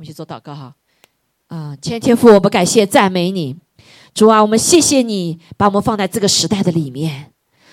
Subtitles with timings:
[0.00, 0.74] 我们去做祷告哈。
[1.48, 3.54] 啊，千天父，我们感谢赞美你，
[4.14, 7.30] 主啊，我们谢谢你把我们放在这个时代的里面。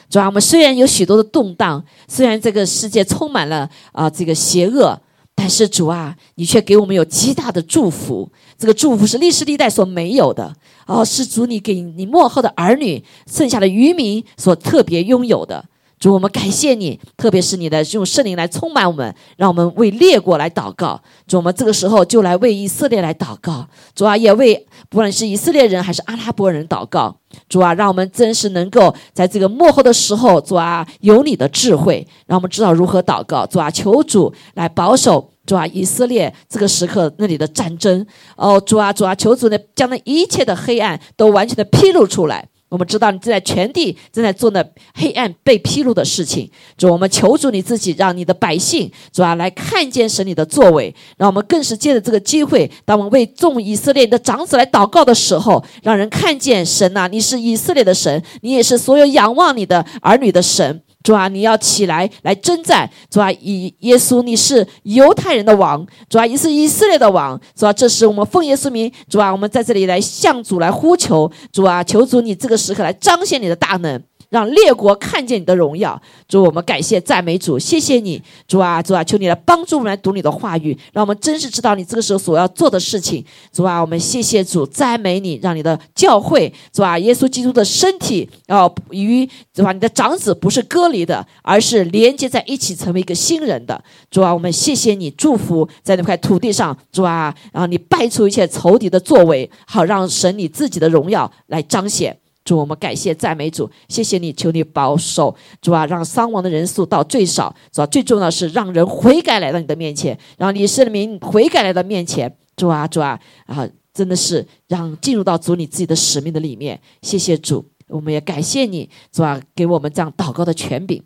[0.09, 5.00] 主啊，我们虽然有许多的动荡，虽然这个世界充满了啊这个邪恶，
[5.33, 8.30] 但是主啊，你却给我们有极大的祝福。
[8.57, 10.54] 这个祝福是历史历代所没有的
[10.86, 13.02] 哦，是主你给你幕后的儿女、
[13.32, 15.64] 剩下的渔民所特别拥有的。
[16.00, 21.02] 主，我们感谢你，特别是你的用圣灵来充满我们，让我们为列国来祷告。
[21.25, 23.68] 主，我们这个时候就来为以色列来祷告。
[23.95, 27.17] 主啊，也为不论是以色列人还是阿拉伯人祷告。
[27.49, 33.45] 主啊，让我们真是能够在这个幕后的时候，主啊，有你的智慧，让我们知道如何祷告。
[33.48, 35.31] 主啊，求主来保守。
[35.48, 38.05] 主啊，以色列这个时刻那里的战争，
[38.36, 42.45] 哦，主啊，主啊，求主呢，将那一切的黑暗都完全的披露出来。
[42.70, 44.63] 我们知道你正在全地正在做那
[44.94, 60.81] 黑暗被披露的事情，主，我们求助你自己，让你的百姓主要来看见神你的作为，让我们更是借着这个机会，当我们为众以色列的长子来祷告的时候，让人看见神呐，你是以色列的神，你也是所有仰望你的儿女的神。
[61.08, 62.89] 主啊，你要起来来征战。
[63.09, 65.88] 主啊，以耶稣，你是犹太人的王。
[66.09, 67.39] 主啊，你是以色列的王。
[67.55, 68.91] 主啊，这是我们奉耶稣名。
[69.08, 71.31] 主啊，我们在这里来向主来呼求。
[71.53, 74.03] 主啊，求主你这个时刻来彰显你的大能。
[74.30, 83.23] 让列国看见你的荣耀，主，我们感谢赞美主，谢谢你，主啊，主啊，求你来帮助我们来读你的话语，让我们真实知道你这个时候所要做的事情。
[83.53, 93.81] 主啊，我们谢谢主，赞美你，让你的教会，主啊，耶稣基督的身体，哦，与主啊，你的长子不是割离的，而是连接在一起，成为一个新人的。
[94.11, 102.17] 主啊，我们谢谢你，祝福在那块土地上，主啊，然后你败出一切仇敌的作为，好让神你自己的荣耀来彰显。
[102.48, 107.54] 主，我们感谢赞美主，谢谢你，求你保守主啊，让伤亡的人数到最少。
[107.73, 112.34] 主啊，最重要是让人悔改来到你的面前，让你圣名悔改来到面前。
[112.56, 116.80] 主啊，主啊，啊，真的是让进入到主你自己的使命的里面。
[117.02, 121.04] 谢谢主，我们也感谢你，主啊，给我们这样祷告的权柄。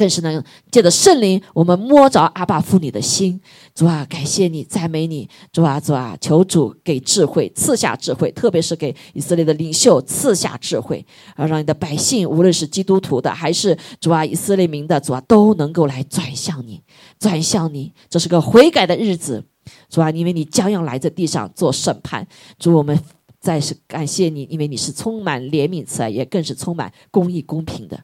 [0.00, 3.38] 更是能借着圣灵，我们摸着阿爸父你的心，
[3.74, 16.80] 主啊，感谢你，赞美你，主啊，主啊，求主给智慧，赐下智慧，特别是给以色列的领袖赐下智慧，啊，让你的百姓，无论是基督徒的，还是主啊以色列民的，主啊，都能够来转向你，
[17.18, 19.44] 转向你，这是个悔改的日子，
[19.90, 22.26] 主啊，因为你将要来在地上做审判，
[22.58, 22.98] 主，我们
[23.38, 28.00] 再是感谢你，因为你是充满怜悯慈爱，也更是充满公义公平的。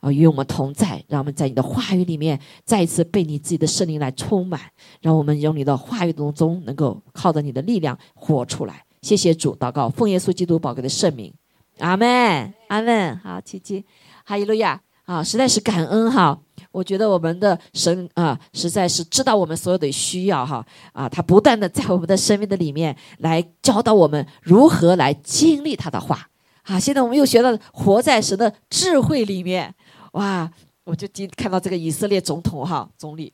[0.00, 4.60] 啊，与我们同在，让我们在你的话语里面再一次被你自己的圣灵来充满，
[5.00, 8.84] 让我们用你的话语当中能够靠着你的力量活出来。
[9.02, 11.32] 谢谢主，祷告奉耶稣基督宝贵的圣名，
[11.78, 13.18] 阿门，阿门。
[13.18, 13.84] 好，奇迹，
[14.24, 14.80] 哈利路亚。
[15.04, 16.38] 啊，实在是感恩哈。
[16.70, 20.64] 我觉得我们的神啊，实在是知道我们所有的需要哈。
[20.92, 26.28] 啊，他不断的在我们的生命的里面来教导我们如何来经历他的话。
[26.64, 29.74] 啊，现在我们又学到活在神的智慧里面。
[30.12, 30.50] 哇！
[30.84, 33.30] 我就今看到这个以色列总统哈总理，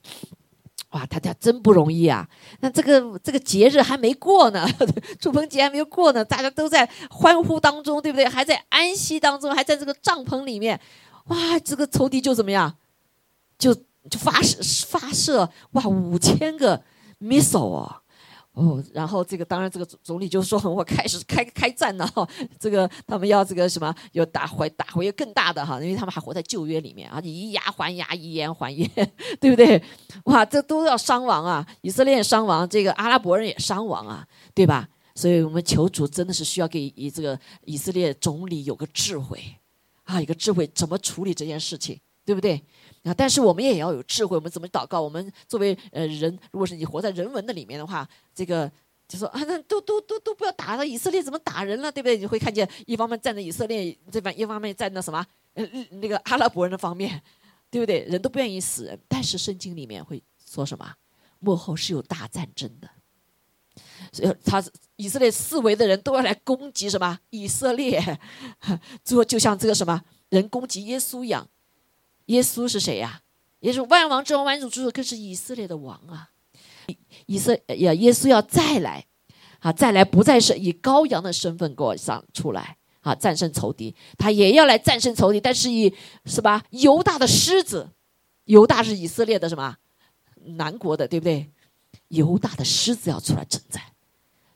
[0.90, 2.28] 哇，他家真不容易啊！
[2.58, 4.66] 那这个这个节日还没过呢，
[5.20, 8.28] 祝棚节还没有过呢，大家都在欢呼当中，对不对？
[8.28, 10.80] 还在安息当中，还在这个帐篷里面，
[11.26, 11.56] 哇！
[11.60, 12.76] 这个仇敌就怎么样？
[13.56, 14.58] 就就发射
[14.88, 16.82] 发射哇五千个
[17.20, 18.00] missile 啊！
[18.00, 18.03] 哦，
[18.54, 22.26] 哦然后这个当然，这个总总理就说我开始开开战了哈，
[22.58, 28.88] 这个他们要这个什么，要打回打回更大的哈，因为他们还活在旧约里面啊，以牙还牙，以眼还眼，
[29.40, 29.82] 对不对？
[30.24, 34.88] 哇，这都要伤亡啊，以色列伤亡，这个阿拉伯人也伤亡啊，对吧？
[35.16, 39.40] 所以我们求主真的是需要给以这个以色列总理有个智慧
[40.04, 42.62] 啊，一个智慧怎么处理这件事情，对不对？
[43.04, 43.14] 啊！
[43.14, 45.00] 但是我们也要有智慧，我们怎么祷告？
[45.00, 48.70] 我们作为呃人，如果是你活在人文的里面的话，这个
[49.06, 51.92] 就说啊，那都都都都不要打了，以色列怎么打人了？
[51.92, 52.16] 对不对？
[52.16, 55.24] 你会看见一方面站在以色列这边，一方面站在什么？
[55.52, 55.64] 呃，
[56.00, 57.22] 那个阿拉伯人的方面，
[57.70, 58.00] 对不对？
[58.00, 60.94] 人都不愿意死人，但是圣经里面会说什么？
[61.40, 62.88] 幕后是有大战争的，
[64.10, 64.64] 所以他
[64.96, 67.18] 以色列四围的人都要来攻击什么？
[67.28, 68.18] 以色列，
[69.04, 71.46] 最后就像这个什么人攻击耶稣一样。
[72.26, 73.20] 耶稣是谁呀？
[73.60, 76.30] 耶稣万王之王，万主之主，更是以色列的王啊！
[77.26, 79.06] 以色呀，耶稣要再来，
[79.60, 85.94] 啊，再来不再是以羔羊的身份给我上出来啊，战胜仇敌，他也要来战胜仇敌，但是以
[86.26, 86.62] 是吧？
[86.70, 87.88] 犹大的狮子，
[88.44, 89.76] 犹大是以色列的什么
[90.44, 91.50] 南国的，对不对？
[92.08, 93.82] 犹大的狮子要出来征战。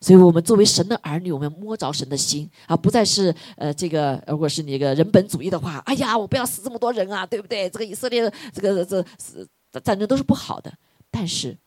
[0.01, 7.69] 所以我们作为神的儿女，我们要摸着神的心啊，不再是呃这个，如果是你一个人本主义的话，哎呀，我不要死这么多人啊，对不对？
[7.69, 9.47] 这个以色列这个这是
[9.83, 10.73] 战争都是不好的，
[11.11, 11.59] 但是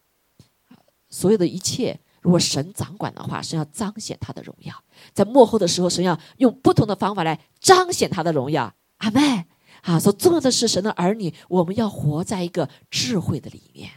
[1.09, 4.73] 所有的一切如果神掌管的话，神要彰显他的荣耀，
[5.13, 8.73] 在幕后的时候，神要用不同的方法来彰显他的荣耀。
[8.97, 9.45] 阿妹，
[9.81, 13.89] 啊，所重要的是神的儿女，我们要活在一个智慧的里面。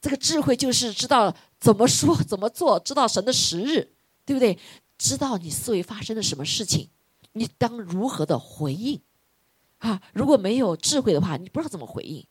[0.00, 1.34] 这个智慧就是知道
[1.66, 3.92] 怎么说、 怎么做，知道神的时日，
[4.24, 4.56] 对不对？
[4.96, 6.90] 知道你思维发生了什么事情，
[7.32, 9.00] 你当如何的回应。
[9.78, 12.24] 啊，如果没有智慧的话，你不知道怎么回应，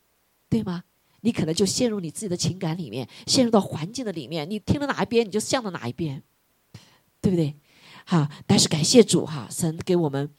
[0.47, 0.85] 对吗？
[1.19, 6.23] 你可能就陷入你自己的情感里面，陷入到环境的里面，你听了哪一边，你就向到哪一边，
[7.19, 7.57] 对不对？
[8.05, 10.29] 好，但是感谢主哈，神给我们。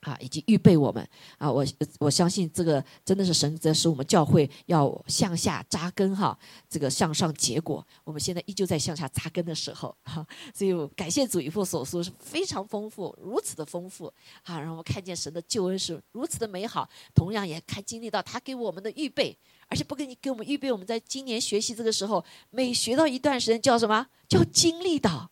[0.00, 1.06] 啊，以及预备我们
[1.38, 1.64] 啊，我
[1.98, 6.38] 我相信这个真的是神在使我们教会要向下扎根哈，
[6.68, 7.86] 这个向上结果。
[8.04, 14.06] 我们现在依旧在向下扎根的时候哈，所以感谢主一副所说是非常丰富，如此的丰富
[14.44, 19.36] 啊，让我们看见神的救恩是如此的美好，同样也看经历到他给我们的预备，
[19.68, 25.30] 而且不给你给我们预备，我们在今年学习这个时候，每学到一段时间叫什么叫经历到，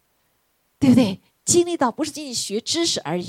[0.79, 1.21] 对不对？
[1.45, 3.27] 经历到不是仅仅学知识而已。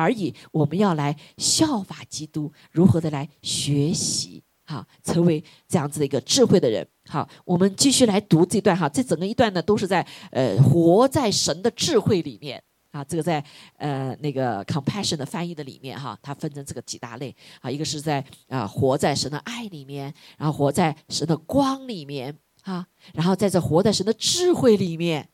[0.00, 6.86] 而已，我们要来效法基督，如何的来学习，哈，成为这样子的一个智慧的人。
[7.08, 12.62] 好，我们继续来读这段哈，这整个一段呢，都是在呃活在神的智慧里面
[12.92, 13.04] 啊。
[13.04, 13.44] 这个在
[13.76, 25.28] 呃那个 compassion 的翻译的里面哈，它分成这个几大类啊，一个是在啊活在神的爱里面，然后活在神的光里面啊，然后在这活在神的智慧里面。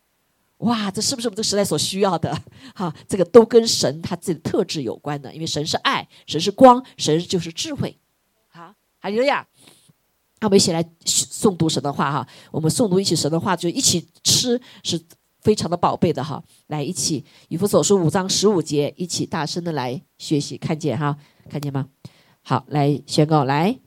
[0.59, 2.35] 哇，这是不是我们这时代所需要的？
[2.75, 7.99] 哈，这个都跟神他自己的特质有关的，因为神是爱，神是光，神就是智慧。
[8.49, 9.47] 好，还有呀，
[10.41, 12.27] 那我们一起来诵读神的话哈。
[12.51, 14.99] 我们诵读一起神的话，就一起吃，是
[15.43, 16.43] 非常的宝贝的哈。
[16.69, 21.19] 来，一起以弗所书五章十五节，一起大声的来学习，看见哈，
[21.51, 21.89] 看见吗？
[22.41, 23.79] 好，来宣告来。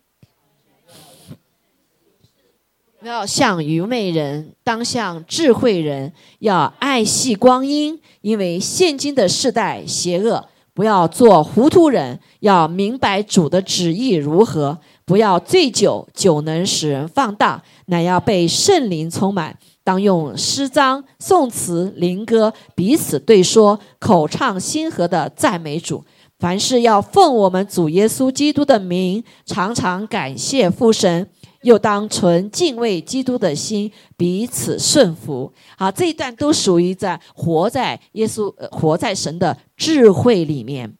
[2.86, 6.12] 不不要像愚昧人，当像智慧人。
[6.40, 10.46] 要爱惜光阴，因为现今的世代邪恶。
[10.74, 14.78] 不要做糊涂人，要明白主的旨意如何。
[15.06, 19.58] 不要醉酒，酒能使人放荡，乃要被圣灵充满。
[19.84, 26.04] 当用诗章、颂词、灵歌彼此对说，口唱心和的赞美主。
[26.38, 31.30] 凡事要奉我们主耶稣基督的名，常常感谢父神。
[31.62, 35.52] 又当存敬畏基督的心，彼此顺服。
[35.78, 40.96] 好，这一段都属于在活在耶稣、活在神的智慧里面。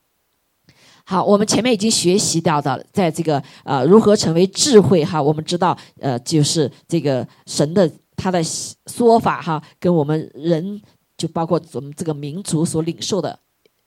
[1.06, 8.44] 好，我们前面已经学习到的，在这个呃如何成为智慧哈，我们知道呃就是这个神的他的
[8.88, 10.82] 说法哈，跟我们人
[11.18, 13.40] 就包括我们这个民族所领受的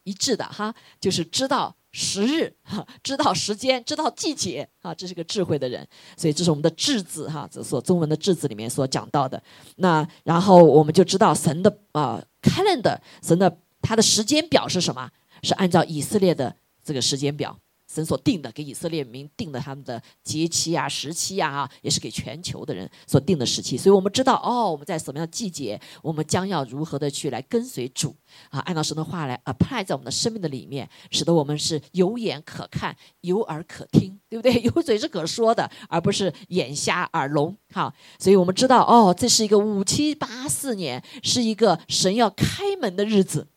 [0.04, 1.74] 一致的哈，就是知道。
[1.92, 5.86] 时日哈，知道时间，知道季节啊，这是个智慧的人，
[6.16, 9.40] 所以这是我们的智字哈，这所中文的智字里面所讲到的。
[9.76, 15.10] 那然后我们就知道神的啊，calendar，神的他的时间表是什么？
[15.42, 16.54] 是按照以色列的
[16.84, 17.58] 这个时间表。
[17.92, 23.76] 神所定的，给以色列民定的他们的节期啊、时期啊，也是给全球的人所定的时期。
[23.76, 28.16] 所以我们知道，哦，我们在什么样的季节，我们将要如何的去来跟随主
[28.48, 34.60] 啊，按照神的话来 apply 在我们的生命的里面，使得我们是有眼可看，有耳可听，对不对？
[34.62, 37.54] 有嘴是可说的，而不是眼瞎耳聋。
[37.74, 43.48] 哈，所以我们知道，哦，这是一个五七八四年，是一个神要开门的日子。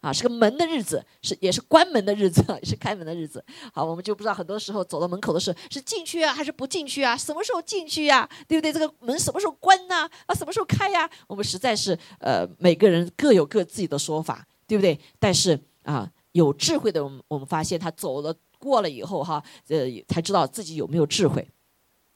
[0.00, 3.44] 啊，是个门的日子，是也是关门的日子，也 是开门的日子。
[3.72, 7.16] 好，我们就不知道很多时候走到门口的时候是进去啊，还是不进去啊？
[7.16, 8.28] 什么时候进去呀？
[8.48, 8.72] 对不对？
[8.72, 10.08] 这个门什么时候关呢？
[10.26, 11.08] 啊，什么时候开呀？
[11.26, 14.98] 我们实在是呃，每个人各有各自己的说法，对不对？
[15.18, 21.46] 但是啊，有智慧的我们，我们发现他走了过了以后哈，呃，才知道自己有没有智慧。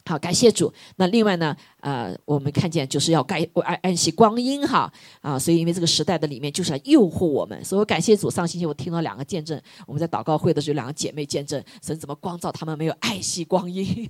[0.06, 0.70] 好，感谢主。
[0.96, 4.92] 那另外呢，呃，我们看见就是要该爱爱惜光阴哈
[5.22, 8.30] 啊，所以因为这个时代的里面就是要诱惑我们，所以感谢主。
[8.30, 14.06] 上星期我听了两个见证，我们在祷告会的时候，两个姐妹见证神怎么光照他们没有爱惜光阴，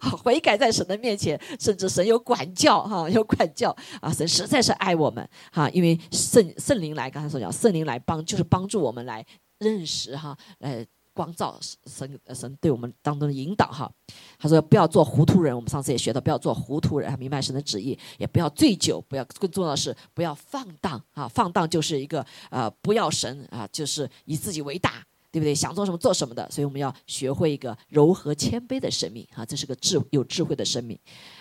[0.00, 9.24] 悔改在神的面前，甚至神有管教哈，有管教啊，神实在是爱我们哈，因为圣圣灵来，刚才所讲圣灵来帮，就是帮助我们来
[9.60, 10.84] 认识哈，呃。
[11.18, 13.90] 光照神神对我们当中的引导哈，
[14.38, 25.52] 他说不要做糊涂人，我们上次也学到不要做糊涂人，明白神的旨意，也不要醉酒，不要更重要的是不要放荡啊，放荡就是一个呃不要神啊，就是以自己为大，对不对？
[25.52, 30.96] 想做什么做什么的，所以我们要学会一个柔和谦卑的生命啊，这是个智有智慧的生命。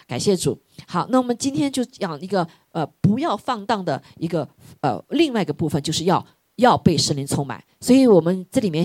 [0.07, 0.59] 感谢主。
[0.87, 4.49] 好，那我们今天就讲一个呃不要放荡的一个
[4.81, 8.83] 呃另外一个部分，就是要要被圣灵充满，所以我们这里面。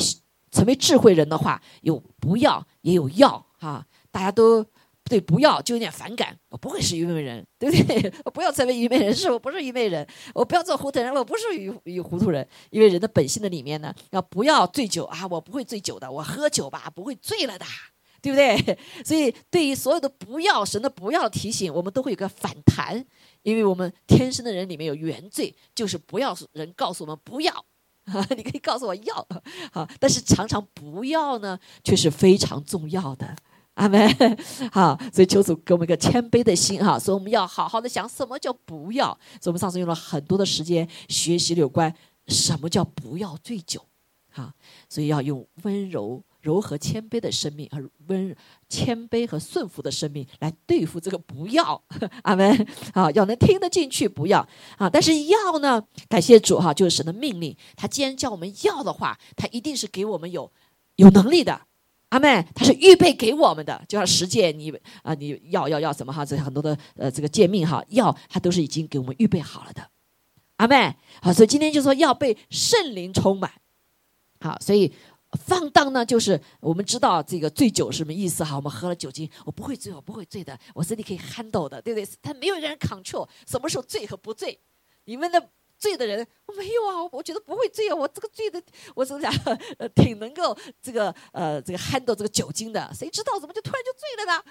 [0.53, 4.65] 成为智慧人的话，有不要也有要哈，大家都
[5.05, 6.39] 对不要就有点反感。
[6.51, 8.13] 我不会是愚昧人， 对不对？
[8.25, 10.07] 我不要成为愚昧人，是我不是愚昧人。
[10.35, 12.47] 我不要做糊涂人，我不是愚愚糊涂人。
[12.71, 15.27] 因为人的本性的里面呢，要不要醉酒啊？
[15.29, 17.65] 我不会醉酒的，我喝酒吧不会醉了的，
[18.21, 18.79] 对不对？
[19.05, 23.05] 所以对于所有的不要神的不要提醒，我们都会有个反弹，
[23.43, 27.65] 因为我们天生的人里面有原罪，就是不要人告诉我们不要。
[28.37, 29.27] 你可以告诉我要，
[29.73, 33.37] 好，但是常常不要呢，却是非常重要的。
[33.75, 34.09] 阿门。
[34.73, 39.07] 好，所以求主给我们一个谦卑的心哈，所以我们要好好的想什么叫不要。
[39.41, 41.95] 所以我们上次用了很多的时间学习有关
[42.27, 43.85] 什么叫不要醉酒，
[44.31, 44.53] 哈，
[44.89, 46.23] 所以要用温柔。
[46.43, 48.37] 柔和谦卑的生命，和温
[48.73, 51.83] 谦卑和顺服的生命来对付这个不要，
[52.25, 53.11] 阿门啊！
[53.11, 54.41] 要能听得进去，不要
[54.79, 54.89] 啊！
[54.89, 55.85] 但是要呢？
[56.09, 57.55] 感谢主哈，就是神的命令。
[57.77, 60.51] 他既然叫我们要的话，他一定是给我们有
[60.97, 61.61] 有能力的，
[62.09, 62.47] 阿妹。
[62.55, 66.25] 他是预备给我们的，就像十诫，你啊，你要要要什么哈？
[66.25, 69.87] 这很多的呃，这个诫命哈，要他都是已经给我们预备好了的，
[70.57, 70.97] 阿妹。
[71.21, 73.53] 好，所以今天就说要被圣灵充满，
[74.41, 74.91] 好，所以。
[75.39, 78.57] 放荡呢，就是我们知道这个醉酒什么意思哈？
[78.57, 82.09] 我们喝了酒精，我不会醉，我不会醉的，我身体可以 handle 的，对不对？
[82.21, 84.59] 他没有一个人 control 什么时候醉和不醉。
[85.05, 88.63] 你们的醉的人，我没有啊，我觉得不会醉啊，我这个醉的，
[88.95, 89.33] 我怎么讲，
[89.95, 92.91] 挺能够这个呃这个 handle 这个酒精的。
[92.95, 94.45] 谁知道怎么就突然就醉了呢？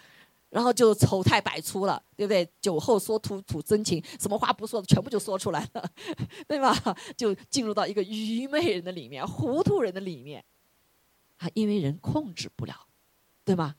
[0.50, 2.46] 然后就丑态百出了，对不对？
[2.60, 5.90] 酒后说吐吐真情，什么话不说的全部就说出来了，
[6.50, 6.76] 对吧？
[7.16, 10.44] 就进入到一个愚昧人的里面，糊涂人的里面。
[11.42, 12.76] 啊，因为人控制不了，
[13.44, 13.76] 对吗？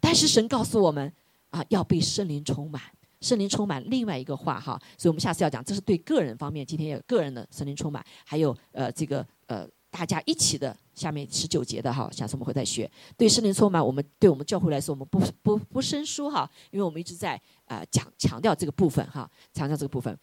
[0.00, 1.12] 但是神告诉我们
[1.50, 2.82] 啊，要被圣灵充满，
[3.20, 3.80] 圣灵充满。
[3.88, 12.90] 另外一个话哈，所以我们下次要讲，这是对个人方面，今天有个人的圣灵充满，还有呃这个呃大家一起的下面十九节的哈，下次我们会再学。
[13.16, 20.18] 对圣灵充满，我们对我们教会来说，我们不不不生疏哈，因为我们一直在呃讲强调这个部分哈，强调这个部分。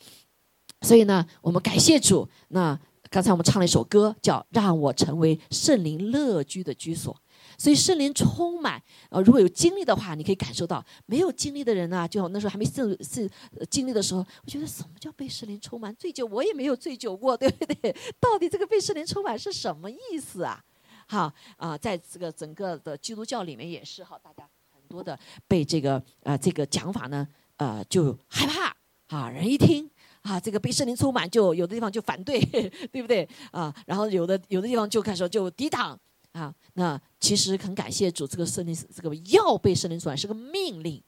[0.82, 2.78] 所以呢，我们感谢主那。
[3.12, 7.14] 刚才我们唱了一首歌，叫《让我成为圣灵乐居的居所》。
[7.58, 13.30] 所以圣灵充满，呃，如果有经历的话，你可以感受到；没有经历的人呢，就那时候还没圣圣
[13.70, 15.94] 经历的时候，我觉得什么叫被圣灵充满？
[15.96, 17.94] 醉酒我也没有醉酒过，对不对？
[18.18, 20.64] 到底这个被圣灵充满是什么意思啊？
[21.08, 27.28] 好啊，在这个整个的基督教里面也是哈，大家很多的被这个呃这个讲法呢，
[27.58, 28.74] 呃就害怕
[29.08, 29.91] 啊，人一听。
[30.22, 32.40] 啊，这个被圣灵充满，就有的地方就反对，
[32.92, 33.74] 对不对啊？
[33.86, 36.00] 然后有的有的地方就开始就抵挡
[36.34, 36.54] 啊。
[36.74, 41.02] 那其实很感谢主，这个圣灵这个要被圣灵充满是个命令，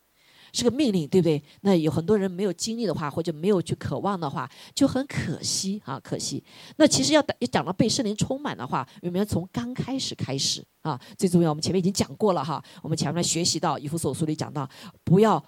[0.51, 1.41] 是个命令，对不对？
[1.61, 6.43] 那有很多人没有经历的话，或者没有去渴望的话，就很可惜啊，可惜。
[6.77, 10.99] 那其实要要讲到被圣灵充满的话，我们要从刚开始开始啊。
[11.17, 12.63] 最重要，我们前面已经讲过了哈。
[12.81, 14.67] 我们前面学习到以弗所书里讲到，
[15.03, 15.43] 不要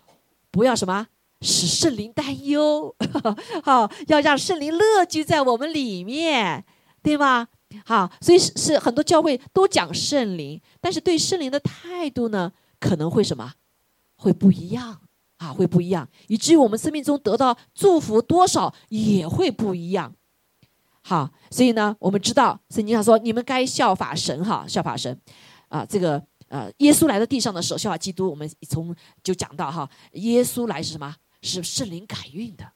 [0.52, 1.08] 不要什么。
[1.46, 2.94] 使圣灵担忧，
[3.64, 6.66] 好，要让圣灵乐居在我们里面，
[7.04, 7.48] 对吗？
[7.86, 13.54] 好，所以是是很多教会都讲圣灵，但是对圣灵的态度呢，可能会什么？
[14.16, 15.02] 会不一样
[15.38, 20.14] 啊，会不一样，以至于我们生命中得到祝福多少也会不一样。
[21.02, 25.20] 好，所以呢，我们知道圣经上说，你们该效法神，哈，效法神，
[25.68, 31.14] 啊，这个呃，耶稣来到地上的时候，效法基督，我们从就讲到哈，耶稣来是什么？
[31.46, 32.72] 是圣灵感孕的，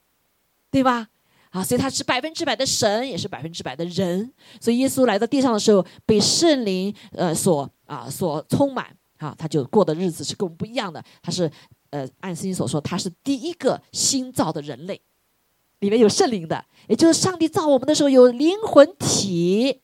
[0.70, 1.08] 对吧？
[1.50, 4.32] 啊，所以他是百分之百的神，也是百分之百的人。
[4.60, 11.04] 所以耶稣来到地上的时候，被圣灵呃所啊所充满啊，他就过的日子是跟我们不一样的。
[11.20, 11.50] 他是
[11.90, 15.00] 呃按圣经所说，他是第一个新造的人类，
[15.80, 19.80] 里面有圣灵的，也就是上帝造我们的时候有灵魂体，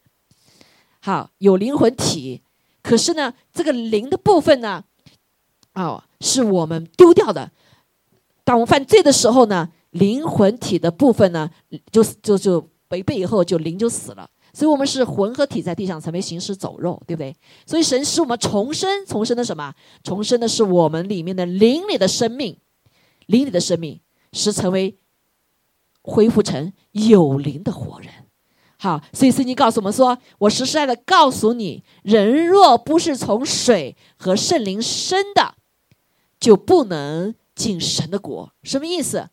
[1.00, 2.42] 好有灵魂体。
[2.80, 4.84] 可是呢，这个灵的部分呢，
[5.74, 7.50] 哦，是我们丢掉的。
[8.46, 11.50] 当我们犯罪的时候呢，灵魂体的部分呢，
[11.90, 14.30] 就就就违背以后，就灵就死了。
[14.54, 17.34] 所以，我们是魂和体在地上成为行尸走肉，对不对？
[17.66, 19.74] 所以，神使我们重生，重生的什么？
[20.04, 22.56] 重生的是我们里面的灵里的生命，
[23.26, 24.00] 灵里的生命
[24.32, 24.96] 是成为
[26.02, 28.08] 恢复成有灵的活人。
[28.78, 35.56] 好，所以圣经告诉我们说：“我实实在在的告诉你，人若不是从水和圣灵生的，
[36.38, 39.28] 就不能。”进神的国什么意思？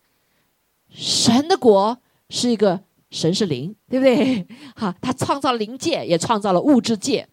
[0.90, 1.98] 神的国
[2.30, 4.48] 是一个神是灵，对不对？
[4.76, 7.28] 哈，他创造了灵界，也创造了物质界。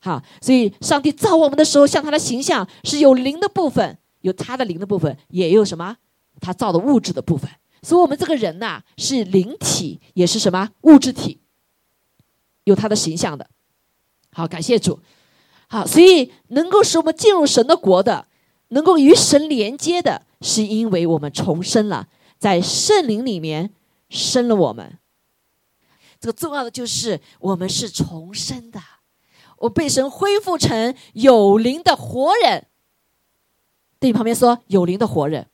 [0.00, 5.96] 好，所以上帝造我们的时候，像他的形象是有灵的部分，有他的灵的部分，也有什么？
[6.40, 7.48] 他造的物质的部分。
[7.82, 11.40] 所以，我们这个人呐，是灵体，也是什么物质体，
[12.64, 13.48] 有他的形象的。
[14.32, 14.98] 好，感谢主。
[15.68, 18.26] 好，所以能够使我们进入神的国的。
[18.68, 23.72] 能够与神连接的，是因为我们重生了，在圣灵里面
[24.08, 24.98] 生了我们。
[26.20, 28.80] 这个重要的就是我们是重生的，
[29.58, 32.66] 我被神恢复成有灵的活人。
[34.00, 35.46] 对你旁边说有灵的活人，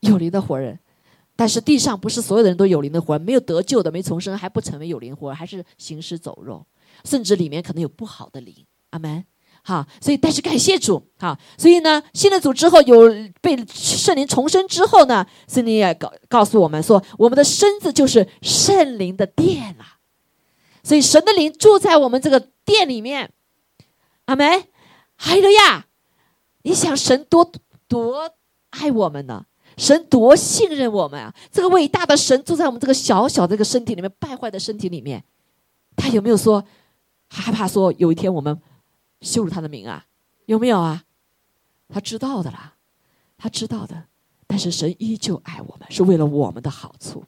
[0.00, 0.78] 有灵的活人。
[1.34, 6.64] 但是地上不是所有的人都有灵的活人，没有得救的、没重生还不成为有灵活人，还是行尸走肉，
[7.04, 8.66] 甚至里面可能有不好的灵。
[8.90, 9.24] 阿门。
[9.62, 13.08] 好，所以但是感谢主，好，所以呢，信了主之后有
[13.40, 19.98] 被圣灵重生之后呢，圣灵也告告诉我们说，我们的身子就是圣灵的殿啊，
[20.82, 23.30] 所以神的灵住在我们这个殿里面。
[24.26, 24.64] 阿门。
[25.24, 25.86] 哈利路亚！
[26.62, 27.48] 你想神多
[27.86, 28.34] 多
[28.70, 29.46] 爱我们呢？
[29.76, 31.32] 神多信任我们啊！
[31.52, 35.22] 这个伟大的神住在我们这个小小的这个身体里面，败坏的身体里面，
[35.94, 36.64] 他有没有说
[37.28, 38.60] 害怕说有一天我们？
[39.22, 40.04] 羞辱他的名啊，
[40.44, 41.04] 有没有啊？
[41.88, 42.74] 他知道的啦，
[43.38, 44.04] 他知道的。
[44.46, 47.24] 但是神依旧爱我们，是为了我们的好处。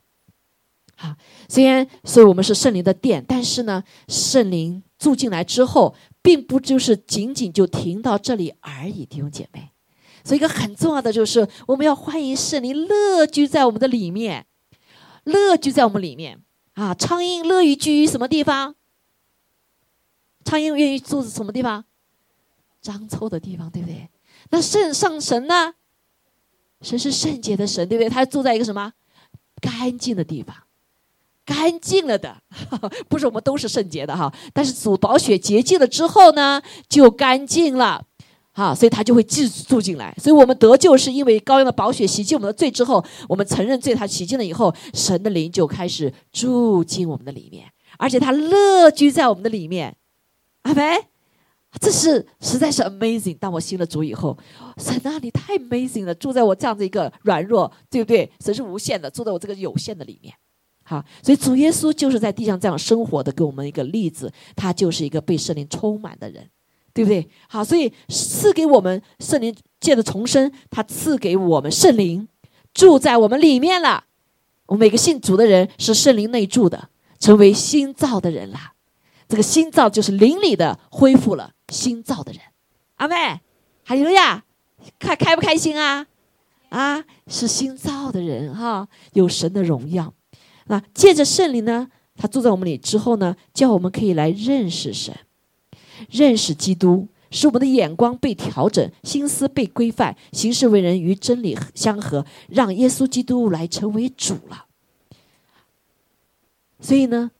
[0.96, 1.16] 啊，
[1.48, 9.70] 虽然所以我们是圣灵的殿，但是呢，圣灵住进来之后，并不就是仅仅就停到这里而已，弟兄姐妹。
[10.22, 14.46] 所以一个很重要的就是，我们要欢迎圣灵乐居在我们的里面，
[15.24, 16.40] 乐居在我们里面
[16.74, 16.94] 啊！
[16.94, 18.74] 苍蝇乐于居于什么地方？
[20.44, 21.84] 苍蝇愿意住什么地方？
[22.80, 24.08] 脏臭的地方，对不对？
[24.50, 25.74] 那圣上神呢？
[26.82, 28.10] 神是圣洁的神，对不对？
[28.10, 28.92] 他住在一个什么
[29.60, 30.54] 干净的地方？
[31.46, 32.36] 干净了的，
[33.08, 34.32] 不是我们都是圣洁的哈。
[34.52, 38.04] 但是主宝血洁净了之后呢，就干净了，
[38.52, 40.14] 哈，所以他就会继续住进来。
[40.18, 47.66] 所以我们得救是因为羔羊的宝血洗净我们的罪之后，我们承认罪，他洗净了以后，神的灵就开始住进我们的里面，
[47.98, 49.96] 而且他乐居在我们的里面。
[50.64, 50.98] 阿梅，
[51.80, 53.38] 这是实在是 amazing。
[53.38, 54.36] 当我信了主以后，
[54.76, 58.30] 神啊，你太 amazing 了，住在我这样子一个软弱，对不对？
[58.40, 60.34] 神是无限的，住在我这个有限的里面。
[60.82, 64.30] 好，所以主耶稣就是在地上这样生活的，给我们一个例子。
[64.54, 66.48] 他就是一个被圣灵充满的人，
[66.92, 67.26] 对不对？
[67.48, 72.28] 好，所以赐给我们圣灵借着重生，他赐给我们圣灵
[72.72, 74.04] 住在我们里面了。
[74.66, 76.88] 我们每个信主的人是圣灵内住的，
[77.18, 78.58] 成为新造的人了。
[79.26, 82.40] 这个新造就是灵里的恢复了新造的人，
[82.96, 83.40] 阿妹，
[83.84, 84.44] 哈利路亚，
[84.98, 86.06] 开开不开心啊？
[86.68, 90.12] 啊，是新造的人哈，有神的荣耀。
[90.66, 95.16] 那借着圣灵呢，他住在我们里之后呢，叫我们可以来认识神，
[96.10, 104.66] 认识基督，使我们的眼光被调整，心思被规范，行事为人与真理相合，让耶稣基督来成为主了。
[106.80, 107.30] 所以呢，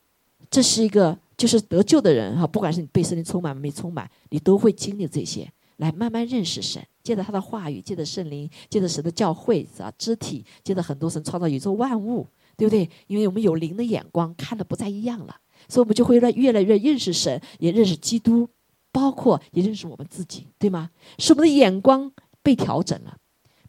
[0.51, 1.18] 这是一个。
[1.37, 6.85] 就是得救的人哈，不管是你被圣灵充满没充满，你都会经历这些，来慢慢认识神。
[7.03, 12.88] 借着他的话语，借着圣灵，借着神的教会啊，肢体，借着很多神创造宇宙万物，对不对？
[13.09, 15.37] 因为我们有灵的眼光，看的不再一样了，
[15.68, 18.49] 所以我们就会越越来越认识神，也认识基督，
[18.90, 20.90] 包括也认识我们自己，对吗？
[21.18, 22.11] 是我们的眼光
[22.42, 23.18] 被调整了，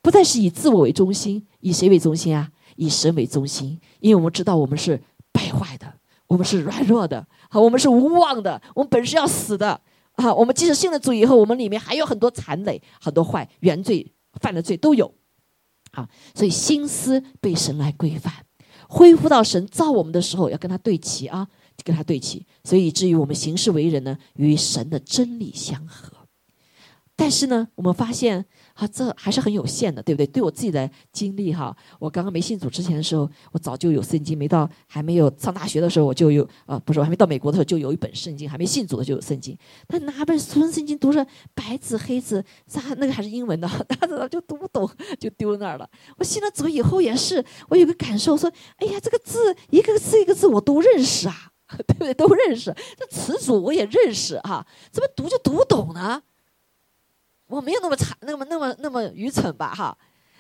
[0.02, 2.52] 不再是以自我为中心，以谁为中心啊？
[2.78, 5.02] 以神为中心，因为我们知道我们是
[5.34, 5.94] 败坏的，
[6.28, 7.28] 我们是软弱的。
[7.62, 9.80] 我们是无望的，我们本是要死的
[10.14, 10.34] 啊！
[10.34, 15.14] 我们即使信了主以后，我们里面还有很多残累，很多坏原罪犯的罪都有。
[15.92, 18.34] 啊，所以心思被神来规范，
[18.90, 21.48] 恢复到神造我们的时候，要跟他对齐啊，
[21.84, 22.46] 跟他对齐。
[22.64, 26.12] 所以以至于我们行事为人呢，与神的真理相合。
[27.16, 28.46] 但是呢，我们发现。
[28.76, 30.28] 啊，这还是很有限的，对不对？
[30.28, 39.58] 对我自己的经历哈，我刚刚没信主之前的时候，我早就有圣经；没到还没有上大学的时候，我就有啊，不是我还没到美国的时候就有一本圣经；还没信主的就有圣经。
[39.88, 45.90] 他哪本纯圣经读着白纸黑字，咋那个还是英文的， 大家就读不懂，就丢那儿了。
[46.18, 51.34] 我信了主以后也是，我有个感受，说，哎呀，这个字一个字一个字我都认识啊，
[51.88, 52.14] 对不对？
[52.14, 56.22] 都认识，这词组我也认识哈，怎么读就读不懂呢？
[57.48, 59.98] 我没有那么惨，那么那么那么愚蠢吧，哈。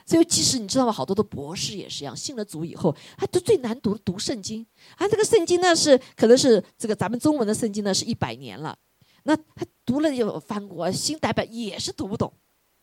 [0.08, 0.91] 所以即使你知道吗？
[0.91, 4.63] 好多的博士也是一样，信了主以后，他读最难读读圣经，
[4.98, 8.78] 啊，这个圣经呢是可能是这个咱们中文的圣经呢是一百年了，
[9.24, 12.32] 那他读了又翻过新代版也是读不懂，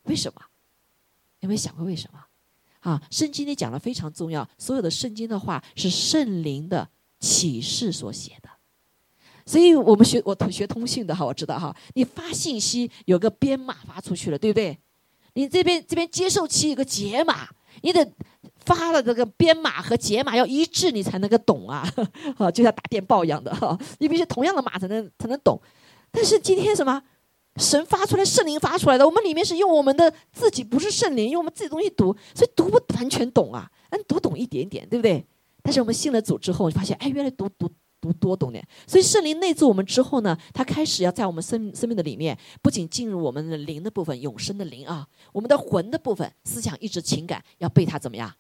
[0.03, 0.43] 为什么？
[1.39, 2.19] 有没有想过为什么？
[2.81, 6.89] 啊，圣经里讲的非常重要，所有的圣经的话是圣灵的
[7.21, 8.49] 启示所写的。
[9.45, 14.79] 所以我们学我同学通信的哈，我知道哈，你发信息有个编码发出去了，对不对？
[15.35, 17.49] 你这边这边接受器有个解码，
[17.81, 18.07] 你得
[18.65, 21.91] 发了这个编码和解码要一致，你才能够懂啊，
[22.37, 25.61] 哈，就像打电报一样的哈，你必须同样的码才能才能懂。
[26.11, 27.03] 但是今天什么
[27.57, 35.25] 神发出来，圣灵发出来的，我们里面是用我们的自己，不是圣灵，用我们自己东西读，所以读不完全懂啊，嗯，读懂一点点，对不对？
[35.63, 37.71] 但是我们信了主之后，发现，哎，原来读读
[38.03, 38.63] 读多懂点。
[38.87, 48.35] 所以圣灵内住我们之后呢，他开始要在我们生生命的里面，不仅进入我们的灵的部分，永生的灵啊，我们的魂的部分，思想、意志、情感，要被他怎么样？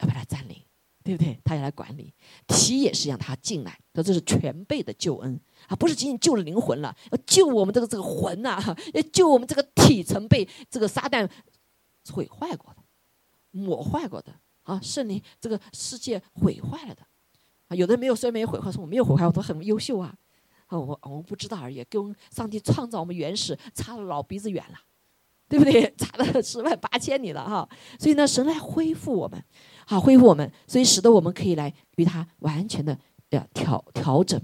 [0.00, 0.56] 要把它占领。
[1.04, 1.38] 对不对？
[1.44, 2.14] 他要来管理，
[2.46, 5.38] 体也是让他进来，说这是全备的救恩
[5.68, 8.58] 啊，不是仅仅救了灵魂了，要救我们这个这个魂呐，
[8.94, 11.28] 要救我们这个体曾被这个撒旦
[12.10, 12.82] 毁坏过的、
[13.50, 17.02] 抹坏过的啊，圣灵这个世界毁坏了的
[17.68, 20.14] 啊，有的没有，虽然没有毁坏，说我没有毁坏，我都很优秀啊，
[20.66, 24.78] 啊，我我们不知道而已，跟上帝创造我们原始差了老鼻子远了，
[25.48, 25.92] 对不对？
[25.96, 29.42] 差了十万八千里了哈，所以呢，神来恢复我们。
[29.86, 32.98] 好，恢复我们，所以使得我们可以来与他完全的
[33.30, 34.40] 呃调调整，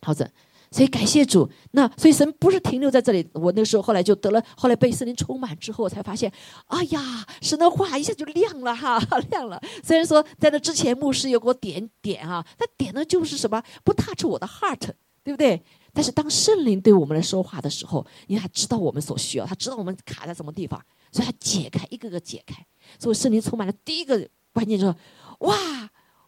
[0.00, 0.28] 调整。
[0.72, 1.48] 所以感谢主。
[1.72, 3.28] 那所以神不是停留在这里。
[3.34, 6.32] 我那时候后来就得了，后来被圣灵充满之后，我才发现，
[6.66, 8.98] 哎呀，神的话一下就亮了哈，
[9.30, 9.60] 亮了。
[9.84, 14.90] 虽然说在那之前牧师有给我点点哈，他点的就是什么不 touch 我的 heart，
[15.22, 15.62] 对不对？
[15.92, 20.82] 但是当圣灵对我们来说话的时候，因为他知道我们所需要，他知道我们卡在什么地方，
[21.12, 22.66] 所以他解开一个个解开。
[22.98, 24.28] 所以圣灵充满了第一个。
[24.54, 24.94] 关键就是
[25.38, 25.56] 哇，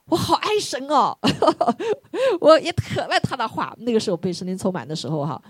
[0.07, 1.17] 我好爱神哦，
[2.41, 3.75] 我也特爱他的话。
[3.79, 5.43] 那个时候被圣灵充满的时候哈，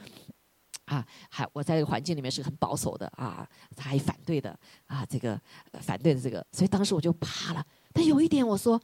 [0.84, 5.40] 啊，还我在这个环境里面是很保守的啊，他还反对的啊，这个
[5.80, 7.64] 反对的这个，所以当时我就怕了。
[7.92, 8.80] 但有一点我说，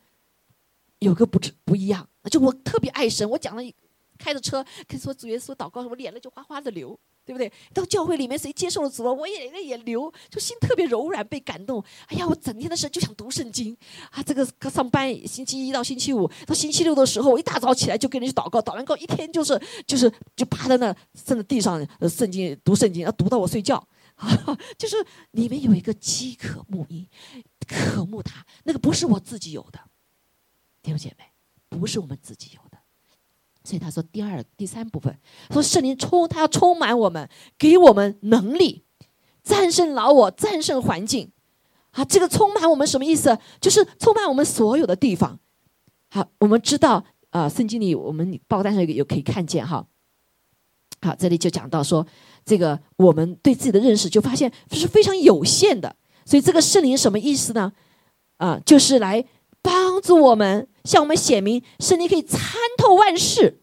[0.99, 3.75] 有个不不一样，就我特别爱神，我讲了一
[4.19, 6.99] 开着车跟说主耶稣祷告，我眼泪就哗哗的流。
[7.31, 7.53] 对不对？
[7.73, 11.81] 到教会里面，谁接受了主了，我眼泪也流，就心特别柔软，被感动。
[12.09, 13.77] 哎呀，我整天的事就想读圣经
[14.11, 14.21] 啊！
[14.21, 20.93] 这个上班，星期一到星期五，到星期六的时候，我一大早起来就跟人去祷告，祷完告一天就是就是就趴在那，
[21.25, 23.81] 甚至地上圣经读圣经，要读到我睡觉。
[24.77, 24.97] 就是
[25.31, 27.09] 里面有一个饥渴慕义，
[27.65, 29.79] 渴慕他，那个不是我自己有的，
[30.83, 31.25] 弟兄姐妹，
[31.79, 32.70] 不是我们自己有的。
[33.71, 35.17] 所以他说，第二、第三部分
[35.53, 38.83] 说圣灵充，他要充满我们，给我们能力，
[39.45, 41.31] 战胜老我，战胜环境。
[41.93, 43.39] 啊，这个充满我们什么意思？
[43.61, 45.39] 就是充满我们所有的地方。
[46.09, 49.87] 好，我们知道啊，圣经里我们报单上有有可以看见哈。
[51.01, 52.05] 好，这里就讲到说，
[52.45, 55.95] 这个我们对自己的认识就发现是非常有限的。
[56.25, 57.73] 所以这个圣灵什么意思呢？
[58.39, 59.25] 啊，就是来
[60.01, 60.69] 助我们。
[60.83, 62.41] 向我们显明，圣灵可以参
[62.79, 63.61] 透万事，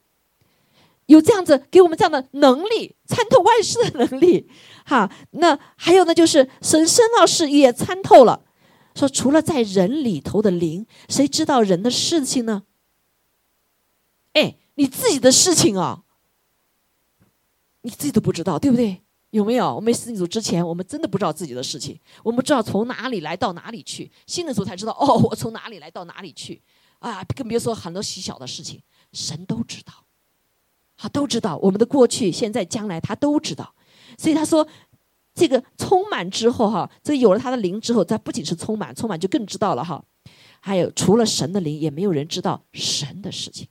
[1.08, 4.48] 有这样子给我们这样的能力，参透万事的能力。
[4.86, 8.46] 哈，那还有呢，就是神圣老师也参透了，
[8.94, 12.64] 说除了在人里头的灵，谁知道人的事情呢？
[14.34, 16.04] 哎，你自己的事情啊，
[17.82, 19.02] 你自己都不知道，对不对？
[19.32, 19.76] 有没有？
[19.76, 24.12] 我们信主之前，我们真的不知道自己的事情，我们知道从哪里来到哪里去。
[24.26, 26.62] 信的主才知道，哦，我从哪里来到哪里去。
[27.00, 28.82] 啊，更别说很多细小的事情，
[29.14, 29.94] 神都知道，
[30.96, 33.76] 他都知道我们的过去、现在、将来，他都知道。
[34.18, 34.68] 所以他说，
[35.36, 40.04] 这个充满之后，哈，这有了他的灵之后，他不仅是充满，充满就更知道了，哈。
[40.60, 43.68] 还有除了神的灵，也没有人知道神的事情。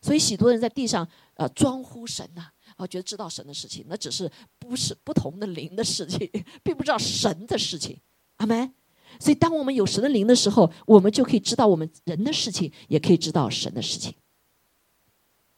[0.00, 2.46] 所以许多人在地上，呃，装呼神呐，
[2.86, 6.30] 觉得知道神的事情，那只是不是不同的灵的事情，
[6.62, 7.98] 并不知道神的事情。
[8.36, 8.72] 阿门。
[9.20, 14.14] 所以，当我们有神的灵的时候，我们就可以知道我们人的事情，也可以知道神的事情。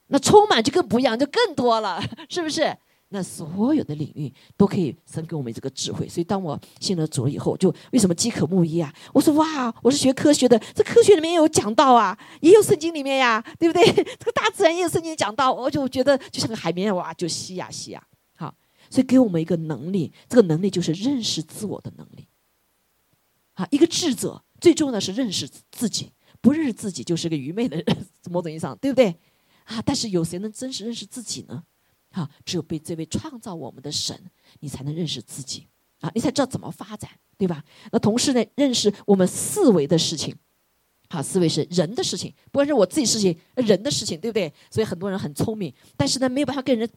[0.09, 2.77] 那充满就更不一样，就更多了， 是不是？
[3.15, 6.09] 那所有的领域都可以神给我们这个智慧。
[6.09, 8.93] 所以，当我信了主以后，就为什么饥渴慕义啊？
[9.13, 13.87] 我说哇，我是学科学的，这科学里面也有讲到啊，也有圣经里面呀，对不对？
[14.19, 18.05] 这个大自然也有圣经讲到，我就觉得就像个海绵哇，就吸呀吸呀。
[18.35, 18.53] 好，
[18.91, 22.27] 所以给我们一个能力，这个能力就是认识自我的能力。
[23.55, 29.15] 啊，一个智者最重要的是认识自己，不认识自己就是个愚昧的人， 某种意义上，对不对？
[29.67, 31.63] 啊，但是有谁能真实认识自己呢？
[32.15, 34.19] 啊，只有被这位创造我们的神，
[34.61, 35.67] 你才能认识自己，
[36.01, 37.63] 啊，你才知道怎么发展，对吧？
[37.93, 40.35] 那同时呢，认识我们四维的事情，
[41.09, 44.53] 啊，思维是人的事情，不管是我自己事情，人的事情，对不对？
[44.71, 46.89] 所以很多人很聪明，但是呢，没有办法跟人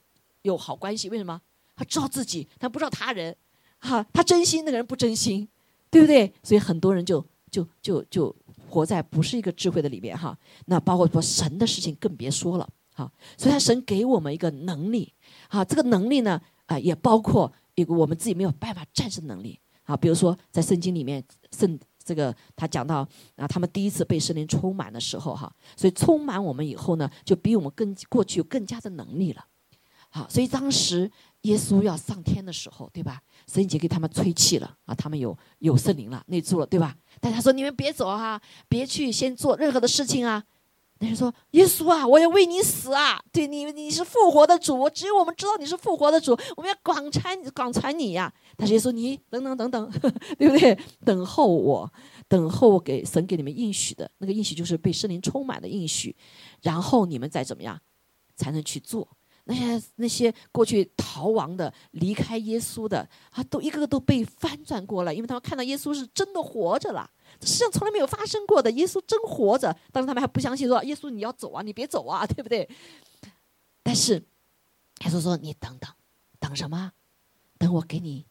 [0.44, 1.42] 有好关系，为什么？
[1.76, 3.36] 他知道自己，他不知道他人，
[3.80, 5.48] 哈，他真心，那个人不真心。
[5.90, 6.32] 对不对？
[6.44, 8.36] 所以很多人就就就就
[8.70, 10.38] 活在不是一个智慧的里面哈。
[10.66, 13.12] 那包括说神的事情更别说了好。
[13.38, 15.14] 所以他神给我们一个能力
[15.50, 19.96] 啊，这个能力呢啊也包括一个我们自己没有办法战胜能力啊。
[19.96, 29.46] 比如说在圣经里面圣这个他讲到啊，他们第一次被圣灵充满的时候哈，所以充满我们以后呢，就比我们更过去更加的能力了。
[30.10, 33.22] 好，所以当时耶稣要上天的时候，对吧？
[33.46, 36.96] 神已经给他们吹气了啊，他们有有圣灵了，内住了，对吧？
[37.20, 40.42] 但他说：“你们别走哈，别去先做任何的事情啊。”
[41.00, 43.20] 那人说：“耶稣啊，我要为你死啊！
[43.32, 49.92] 对你，你是复活的主，只有我们知道你是复活的主，我们要广传广传你呀。”但是耶稣，你等等等等，
[50.38, 50.78] 对不对？
[51.06, 51.92] 等候我，
[52.28, 56.16] 等候我给神给你们应许的那个应许，就是被圣灵充满的应许，
[56.62, 57.80] 然后你们再怎么样
[58.36, 59.08] 才能去做。
[59.50, 67.10] 那些那些过去逃亡的、离开耶稣的啊，都一个个都被翻转过来，因为他们看到耶稣是真的活着了，
[67.42, 69.76] 世上从来没有发生过的，耶稣真活着。
[69.92, 72.68] 当时他们还不相信，说耶稣你要走啊，你别走啊， 对不对？
[73.84, 75.90] 但是耶稣说：“你等等，
[76.40, 76.92] 等什么？
[77.58, 78.26] 等我给你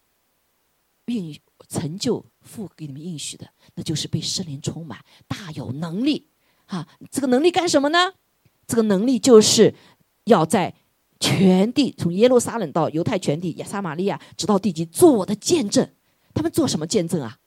[1.06, 1.38] 应
[1.68, 6.28] 成就父给你们应许的，那就是被圣灵充满，大有能力。
[6.66, 8.14] 哈，这个能力干什么呢？
[8.66, 9.74] 这个能力就是
[10.24, 10.74] 要在。”
[11.18, 15.90] 全地从耶路撒冷到犹太全地，亚撒玛利亚直到地极，做我的见证。
[16.34, 17.38] 他们做什么见证啊？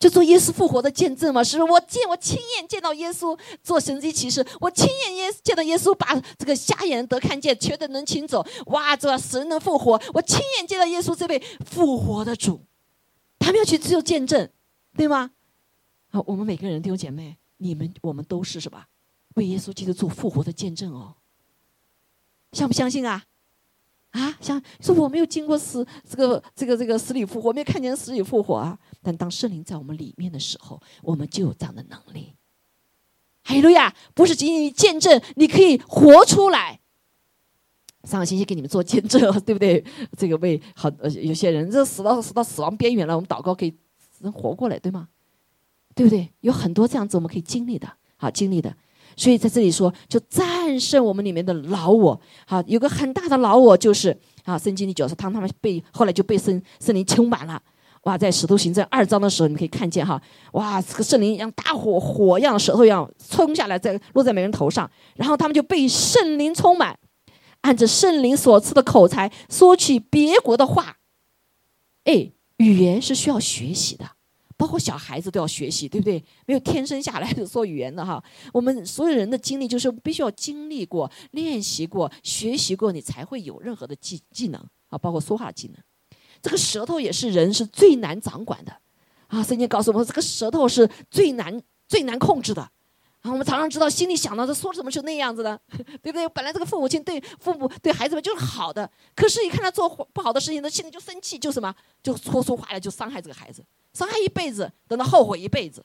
[0.00, 1.44] 就做耶稣复活的见证嘛？
[1.44, 10.00] 是我见我亲眼见到耶稣做神迹奇事，我亲眼耶见到耶稣把这个瞎眼得看见，瘸的能行走，哇，这死人能复活。
[10.14, 12.62] 我亲眼见到耶稣这位复活的主，
[13.38, 14.48] 他们要去做见证，
[14.96, 15.32] 对吗？
[16.08, 18.82] 好，我们每个人弟兄姐妹，你们我们都是什么？
[19.34, 21.14] 为耶稣基督做复活的见证哦。
[22.52, 23.22] 相不相信啊？
[24.12, 28.78] 啊，相说我没有经过死这个这个这个死里复活，没有看见死里复活啊。
[29.02, 32.34] 但当圣灵在我们里面的时候，我们就有这样的能力。
[33.42, 33.94] 哈利路亚！
[34.14, 36.78] 不是仅仅见证，你可以活出来。
[38.04, 39.82] 上个星期给你们做见证，对不对？
[40.16, 43.74] 这个为好呃有些人这死到死到死亡边缘了，我们祷告可以
[44.20, 45.08] 能活过来，对吗？
[45.94, 46.30] 对不对？
[46.40, 48.76] 有很多这样子我们可以经历的，好经历的。
[49.16, 52.20] 所以在这里说，就战胜我们里面的老我。
[52.46, 57.62] 好，有个很大的老我，就是啊，圣经里讲说，当他们被后来就被圣圣灵充满了。
[58.02, 60.20] 哇，在使徒行传二章的时候，你可以看见哈，
[60.52, 66.98] 哇，这个圣灵像大火火一样，舌头一样冲下来，在落在每人头上，然后他们就被圣灵充满，
[67.60, 70.96] 按着圣灵所赐的口才说起别国的话。
[72.04, 74.04] 哎，语言是需要学习的。
[74.56, 76.22] 包括小孩子都要学习，对不对？
[76.44, 78.22] 没有天生下来就说语言的哈。
[78.52, 85.76] 我们所有人的经历就是必须要经历过、练习过、学习过，你才会有任何的技技能啊，包括说话技能。
[86.42, 88.76] 这个舌头也是人是最难掌管的
[89.26, 89.42] 啊。
[89.42, 93.30] 圣经告诉我们，这个舌头是最难、最难控制的啊。
[93.30, 95.60] 我们常常知道，心里想到他说什么是那样子的，
[96.02, 96.28] 对不对？
[96.30, 103.64] 本来这个父母亲对父母、对孩子们就是好的，可是，一看他做不好的事情，他心里就生气，就什么，就说出话来，就伤害这个孩子。
[103.92, 105.84] 伤害一辈子，等到后悔一辈子，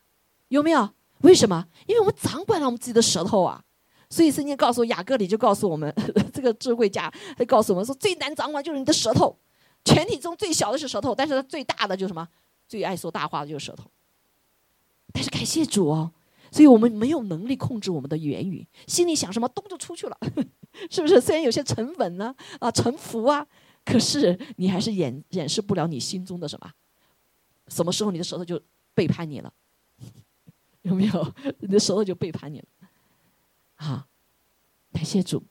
[0.50, 0.90] 有没有？
[1.22, 1.66] 为什么？
[1.88, 3.62] 因为我们掌管了我们自己的舌头啊。
[4.08, 5.94] 所以圣经告诉雅各里就告诉我们，
[6.32, 9.36] 这个智慧家他告诉我们说，最难掌管就是你的舌头。
[9.86, 12.28] 全体中最小的是舌头，但是它最大的就是什么？
[12.68, 13.90] 最爱说大话的就是舌头。
[15.14, 16.12] 但是感谢主哦，
[16.52, 20.18] 所以我们没有能力控制我们的言语，心里想什么，咚就出去了，
[20.92, 21.22] 是不是？
[21.22, 23.46] 虽然有些沉稳呢，啊，沉浮啊，
[23.86, 26.70] 可是你还是掩掩饰不了你心中的什么。
[27.68, 28.62] 什么时候你的舌头就
[28.94, 29.54] 背叛你了？
[30.82, 31.34] 有没有？
[31.60, 32.66] 你的舌头就背叛你了？
[33.76, 34.08] 啊！
[34.92, 35.44] 感谢主。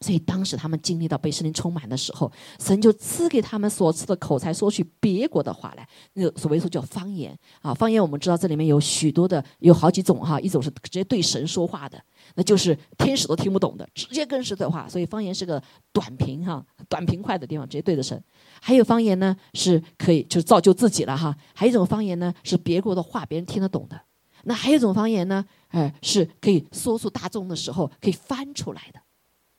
[0.00, 2.30] 所以当时他们经历到被圣灵充满的时候，
[2.60, 5.88] 神就赐给他们所赐的口才，说起别国的话来。
[6.12, 10.38] 那所谓说叫方言啊，方言我们知道这里面有许多的，有好几种哈。
[10.40, 11.98] 一种是直接对神说话的，
[12.34, 14.86] 那就是天使都听不懂的，直接跟神对话。
[14.88, 18.22] 所以方言是个短平哈，短平快的地方，直接对着神。
[18.60, 21.34] 还有方言呢，是可以就是造就自己了哈。
[21.54, 23.98] 还有一种方言呢，是别国的话，别人听得懂的。
[24.44, 29.00] 那还有一种方言呢，哎，是可以说出大众的时候可以翻出来的。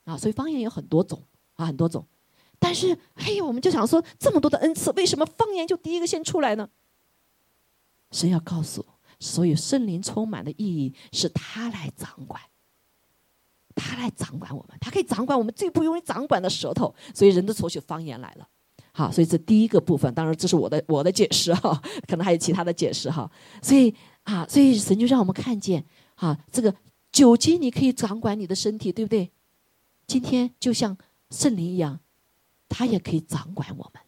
[0.06, 1.22] 啊，所以方言有很多种
[1.56, 2.06] 啊，很多种。
[2.58, 6.70] 但是，嘿，我们就想说，这么多的恩赐，为什么方言就第一个先出来呢？
[8.12, 8.86] 神要告诉，
[9.20, 12.40] 所有圣灵充满的意义是他来掌管，
[13.74, 16.94] 他来掌管我们，他可以掌管我们最不容易掌管的舌头。
[17.12, 18.48] 所以，人都抽起方言来了。
[18.92, 23.30] 好，所以这第一个部分，当然这是我的我的解释哈，可能还有其他的解释哈。
[23.60, 26.74] 所以啊，所以神就让我们看见，啊，这个
[27.12, 29.30] 酒精你可以掌管你的身体，对不对？
[30.06, 30.96] 今天就像
[31.30, 31.98] 圣灵一样，
[32.68, 34.02] 他也可以掌管我们，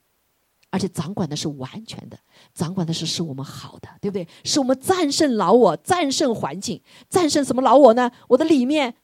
[0.71, 2.19] 而且掌管的是完全的，
[2.55, 4.27] 掌管的是是我们好的，对不对？
[4.45, 8.11] 是我们战胜老我，战胜环境，战胜什么老我呢？
[8.29, 8.95] 我的里面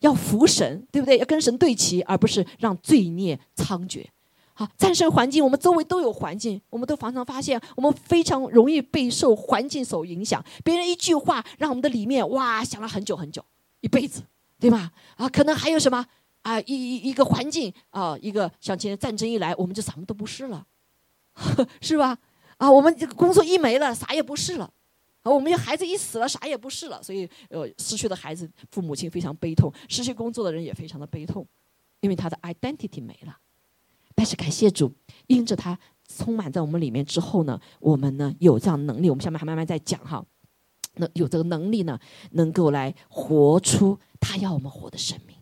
[0.00, 1.18] 要服神，对不对？
[1.18, 4.06] 要跟神对齐，而不是让罪孽猖獗。
[4.54, 10.42] 好，战胜环境，我们周围都有环境，我们都常常发现，我们非常容易被受环境所影响。
[10.64, 13.44] 别人一句话，让我们的里面哇想了很久很久，
[13.80, 14.22] 一辈子，
[14.58, 14.92] 对吧？
[15.16, 16.06] 啊，可能还有什么？
[16.42, 20.66] 啊，一一一个环境啊，一个像今天战争一来，我们就什么都不是了，
[21.80, 22.18] 是吧？
[22.56, 24.70] 啊，我们这个工作一没了，啥也不是了。
[25.22, 27.02] 啊，我们孩子一死了，啥也不是了。
[27.02, 31.46] 所以，呃，失去的孩子，父母亲非常悲痛；失去工作的人也非常的悲痛，
[32.00, 33.36] 因为他的 identity 没了。
[34.14, 34.90] 但是感谢主，
[35.26, 39.10] 因着他充满在我们里面之后呢，我们呢有这样能力。
[39.10, 40.24] 我们下面还慢慢再讲哈，
[40.94, 41.98] 那有这个能力呢，
[42.30, 45.36] 能够来活出他要我们活的生命，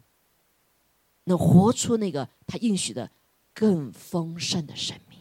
[1.28, 3.08] 能活出那个他应许的
[3.54, 5.18] 更丰盛的生命。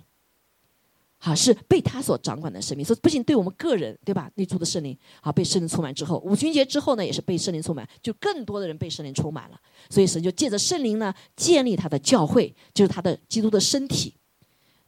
[1.20, 4.32] 好，是被他所掌管的生命，所以不仅对我们个人，对吧？
[4.36, 9.60] 内住的圣灵，好被圣灵充满之后，五旬节之后呢，也是被圣灵充满，就更多的人被圣灵充满了。
[9.90, 14.14] 所以神就借着圣灵呢，建立他的教会，就是他的基督的身体。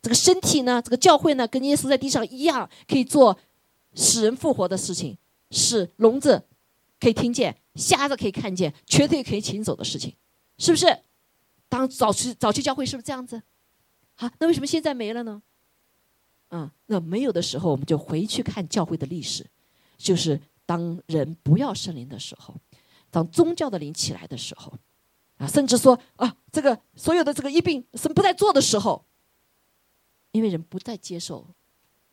[0.04, 3.38] 这个身体呢，这个教会呢，跟耶稣在地上一样，可以做
[3.96, 5.18] 使人复活的事情，
[5.50, 6.44] 使聋子
[7.00, 10.16] 可以听见，瞎子可以看见，瘸腿可以行走的事情，
[10.60, 11.00] 是不是？
[11.70, 13.42] 当早期早期教会是不是这样子？
[14.16, 15.42] 好，那为什么现在没了呢？
[16.50, 19.48] 嗯，那没有的时候，我们就回去看教会的历史，
[19.98, 22.56] 就是当人不要圣灵的时候，
[23.12, 24.74] 当宗教的灵起来的时候，
[25.38, 29.06] 啊，甚至说啊，这个所有的这个疫病神不再做的时候，
[30.32, 31.48] 因为人不再接受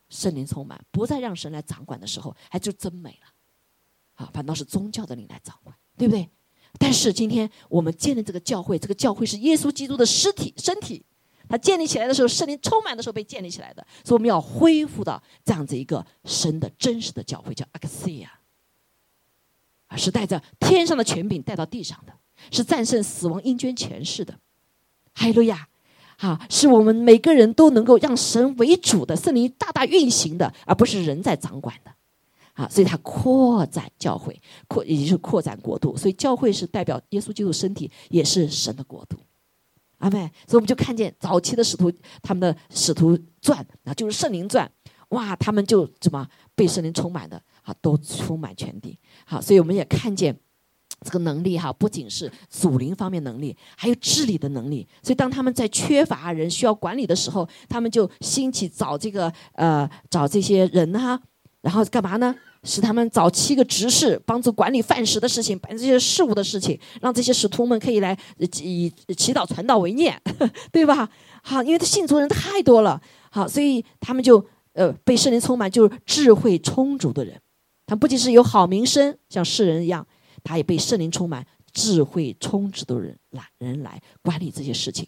[0.07, 6.29] 圣灵充满，不再让神来掌管的时候，还就真没了，啊，反倒是宗教的灵来掌管，对不对？
[6.79, 11.03] 但是今天我们建立这个教会，这个教会是耶稣基督的尸体身体。
[11.49, 18.29] 它建立起来的时候，圣灵充满的时候被建立起来的，所以我们要恢复到这样子一个神的真实的教会，叫阿克西亚，
[19.87, 22.11] 啊，是带着天上的权柄带到地上的，
[22.51, 24.37] 是战胜死亡、阴间权势的，
[25.13, 25.69] 哈利路亚，
[26.17, 31.91] 啊，是我们每个人都能够让神为主的圣灵大大运行的，而不是人在掌管的，
[32.57, 39.15] 啊，所以它扩展教会，扩也就是扩展国度，所以教会是代表耶稣基督身体，也是神的国度。
[39.99, 41.91] 阿妹，所以我们就看见早期的使徒，
[42.21, 44.69] 他们的使徒传啊，就是圣灵传，
[45.09, 48.99] 哇，他们就怎么被圣灵充满的啊，都充满全地。
[49.25, 50.35] 好，所以我们也看见
[51.01, 54.87] 这个能力哈，不仅是属灵方面能力，还有治理的能力。
[55.01, 61.19] 所以当他们在缺乏人需要管理的时候，他们就兴起找这个呃找这些人哈，
[61.67, 62.33] 然后干嘛呢？
[62.63, 70.17] 使他们找七个执事，帮助管理饭食的事情，办这些事务的事情，让这些使徒们可以来以祈祷传道为念，
[70.71, 71.09] 对吧？
[71.43, 77.37] 好，因为他信主人太多了，好，所以他们就呃被圣灵充满，就是智慧充足的人。
[77.85, 80.07] 他不仅是有好名声，像世人一样，
[80.45, 85.05] 他也被圣灵充满，智慧充足的人来人来管理这些事情。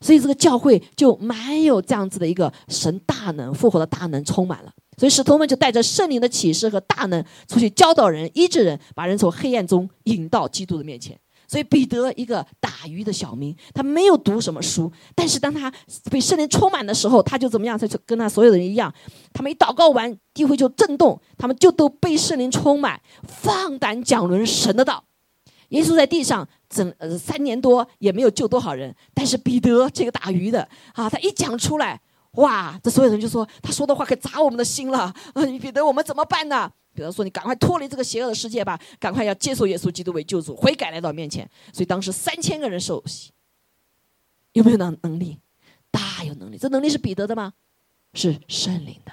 [0.00, 4.72] 所以这个教会就蛮有这样子的一个神大能复活的大能充满了。
[5.02, 11.18] 所以使徒们就带着圣灵的启示和大能出去教导人、医治人，把人从黑暗中引到基督的面前。
[11.48, 15.68] 所以彼得一个打鱼的小民，他没有读什么书，但是当他
[16.08, 17.76] 被圣灵充满的时候，他就怎么样？
[17.76, 18.94] 他就跟他所有的人一样，
[19.32, 25.02] 他们一祷告完，地会就震动，他们就都被圣灵充满，放胆讲论神的道。
[25.70, 32.00] 耶稣在地上整呃三年多也没有救多少人，但是彼得这个打鱼的啊，他一讲出来。
[32.32, 32.78] 哇！
[32.82, 35.44] 这所有人就说他说的话可砸我们的心了啊！
[35.44, 36.72] 你彼得，我们怎么办呢？
[36.94, 43.30] 彼得说：“你赶快脱离这个邪恶的世界吧，赶快要接受耶稣基督为救主，悔改来到面前。”所以当时三千个人受洗，
[44.52, 45.38] 有没有能能力？
[45.90, 46.58] 大有能力。
[46.58, 47.54] 这能力是彼得的吗？
[48.14, 49.12] 是圣灵的，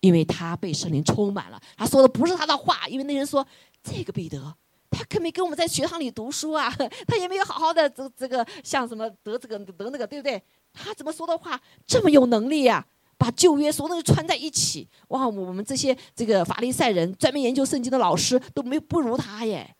[0.00, 1.60] 因为他被圣灵充满了。
[1.76, 3.46] 他说的不是他的话，因为那人说
[3.82, 4.52] 这个彼得，
[4.90, 6.68] 他可没跟我们在学堂里读书啊，
[7.06, 10.42] 他也没有好好的这这个像什么得这个得那个，对不对？
[10.72, 12.86] 他怎么说的话这么有能力呀？
[13.18, 15.28] 把旧约所有东西串在一起，哇！
[15.28, 19.76] 我们这些这个法利赛人专门研究圣经的老师都没不如他耶。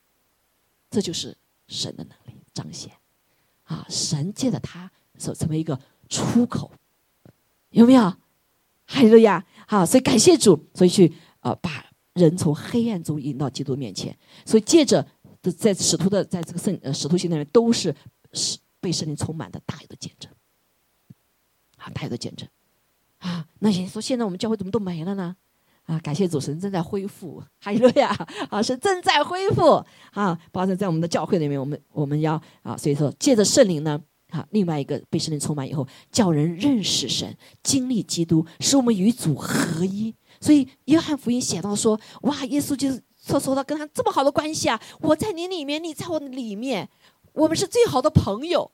[0.91, 1.35] 这就是
[1.67, 2.93] 神的能力彰显
[3.65, 3.87] 啊！
[3.89, 6.71] 神借着他所成为一个出口，
[7.71, 8.13] 有没有？
[8.85, 9.43] 还有呀！
[9.67, 14.15] 好，所以感谢主，所以去呃把人从黑暗中引到基督面前。
[14.45, 15.07] 所以借着
[15.57, 17.95] 在使徒的在这个圣呃使徒行里面都是
[18.35, 20.31] 是被圣灵充满的大有的见证。
[21.81, 22.47] 啊，大有的见证，
[23.19, 25.35] 啊，那些说现在我们教会怎么都没了呢？
[25.87, 28.09] 啊，感谢主神正在恢复，哈利路亚，
[28.49, 40.15] 啊，是正在恢复啊，包括在我们的教会里面，我们我们要啊，所以说借着圣灵呢，啊，另外一个被圣灵充满以后，叫人认识神，经历基督，使我们与主合一。
[40.41, 46.89] 所以约翰福音写到说，哇，耶稣就是说说到跟他这么好的关系啊，我在你里面，你在我里面，
[47.33, 48.71] 我们是最好的朋友，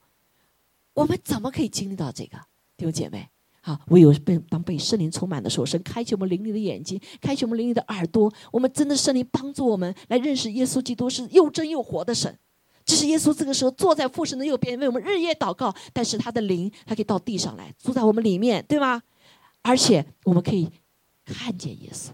[0.93, 2.39] 我们怎么可以经历到这个？
[2.77, 3.29] 弟兄姐妹，
[3.61, 12.39] 好，唯有被当被圣灵充满的时候，神开启我们灵里的眼睛，开启我们灵里的耳朵，我们真的圣灵帮助我们来认识耶稣基督是又真又活的神。
[12.85, 15.74] 这是耶稣这个时候坐在父神的右边，为我们日夜祷告。
[15.93, 19.03] 但是他的灵，还可以到地上来，住在我们里面，对吗？
[19.62, 20.70] 而且我们可以
[21.24, 22.11] 看见耶稣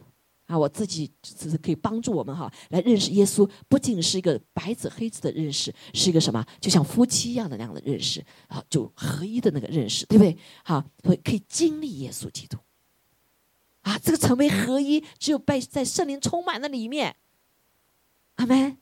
[0.52, 0.58] 啊！
[0.58, 6.44] 我自己只是可以帮助我们哈，来认识耶稣，不仅是一个白纸黑字的认识，是一个什么？
[6.60, 10.36] 就像夫妻一样的那样的认识啊，就合一的那个认识，对不对？
[10.62, 12.58] 好，会可以经历耶稣基督
[13.80, 13.98] 啊！
[13.98, 17.16] 这个成为合一，只有被在圣灵充满的里面，
[18.34, 18.76] 阿门。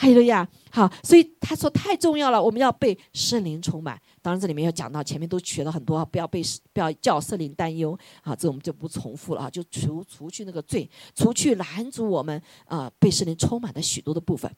[0.00, 4.00] 还有呀，好，所以他说太重要了，我们要被圣灵充满。
[4.22, 6.40] 当然，这里面要讲到前面都学了很多，不要被
[6.72, 14.48] 不要叫圣灵担忧啊，这我们就不重复了啊，就除除去那个罪，除去拦阻我们啊被圣灵充满的许多的部分。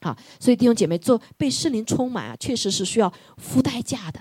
[0.00, 4.20] 好，所以弟兄姐妹做被圣灵充满啊，确实是需要付代价的。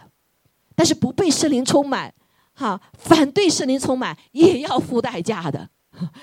[0.75, 2.13] 但是不被圣灵充满，
[2.53, 5.67] 哈，反对圣灵充满也要付代价的。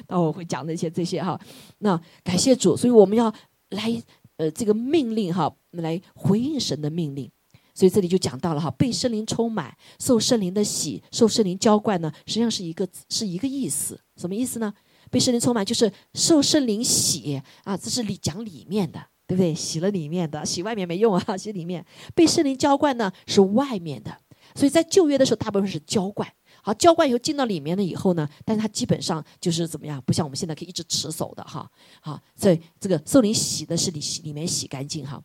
[0.06, 1.36] 那我会讲那些这些哈。
[1.78, 3.34] 那感谢主，所以我们要
[3.70, 4.00] 来。
[4.40, 7.30] 呃，这个命令哈，来回应神的命令，
[7.74, 14.72] 所以这里就讲到了哈，被圣灵充满，受圣灵的洗，受圣灵浇灌呢，实际上是一个是一个意思，什么意思呢？
[15.10, 19.54] 被圣灵充满就是受圣灵洗啊，这是里讲里面的，对不对？
[19.54, 21.84] 洗了里面的，洗外面没用啊， 洗里面。
[22.14, 24.16] 被圣灵浇灌呢是外面的，
[24.54, 26.26] 所以在旧约的时候，大部分是浇灌。
[26.62, 30.02] 好，浇灌油进到里面了以后呢，但是它基本上就是怎么样？
[30.06, 31.70] 不像我们现在可以一直持守的哈。
[32.00, 35.22] 好，所以这个圣灵洗的是里里面洗干净哈。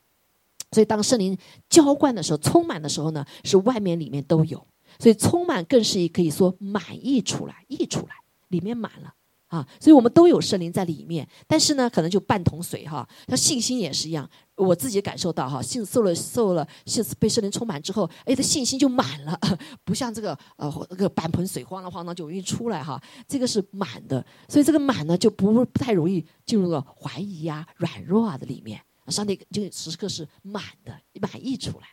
[0.71, 1.38] 所以当圣灵
[1.69, 4.65] 浇灌的时候，充满的时候呢，是外面里面都有。
[4.97, 8.15] 所以充满更是可以说满溢出来，溢出来，
[8.47, 9.13] 里面满了。
[9.47, 13.07] 啊，所以我们都有圣灵在里面，但是呢，可能就半桶水哈。
[13.27, 19.38] 他信心也是一样，我自己感受到哈，信受了受了信被圣灵充满之后，哎，这信心就满了，
[19.84, 23.01] 不像这个呃那个半盆水晃荡晃荡就容易出来哈。
[23.28, 28.82] 这个是满的，所以这个满呢就不不太容易进入了怀疑呀、软弱啊的里面。
[29.08, 31.86] 上帝就时刻是满的，满溢出来，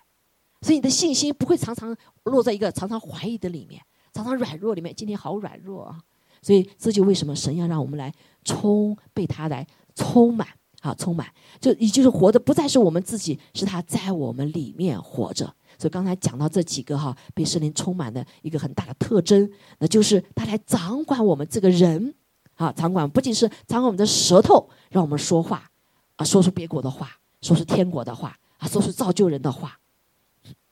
[0.63, 3.83] 所以你的信心不会常常落在一个常常怀疑的里面，
[4.15, 4.95] 常常软弱里面。
[4.95, 6.01] 今天好软弱啊。
[6.41, 8.13] 所以这就为什么神要让我们来
[8.45, 10.49] 充被他来充满
[10.83, 11.27] 啊，充满
[11.59, 15.47] 就也就是活的不再是我们自己，是他在我们里面活着。
[15.79, 22.15] 所以刚才讲到这几个哈被圣灵充满的一个很大的特征，那就是他来掌管我们这个人
[22.57, 25.71] 啊，掌管不仅是掌管我们的舌头，让我们说话
[26.17, 29.79] 啊，说出别国的话，说出天国的话啊，说出造就人的话。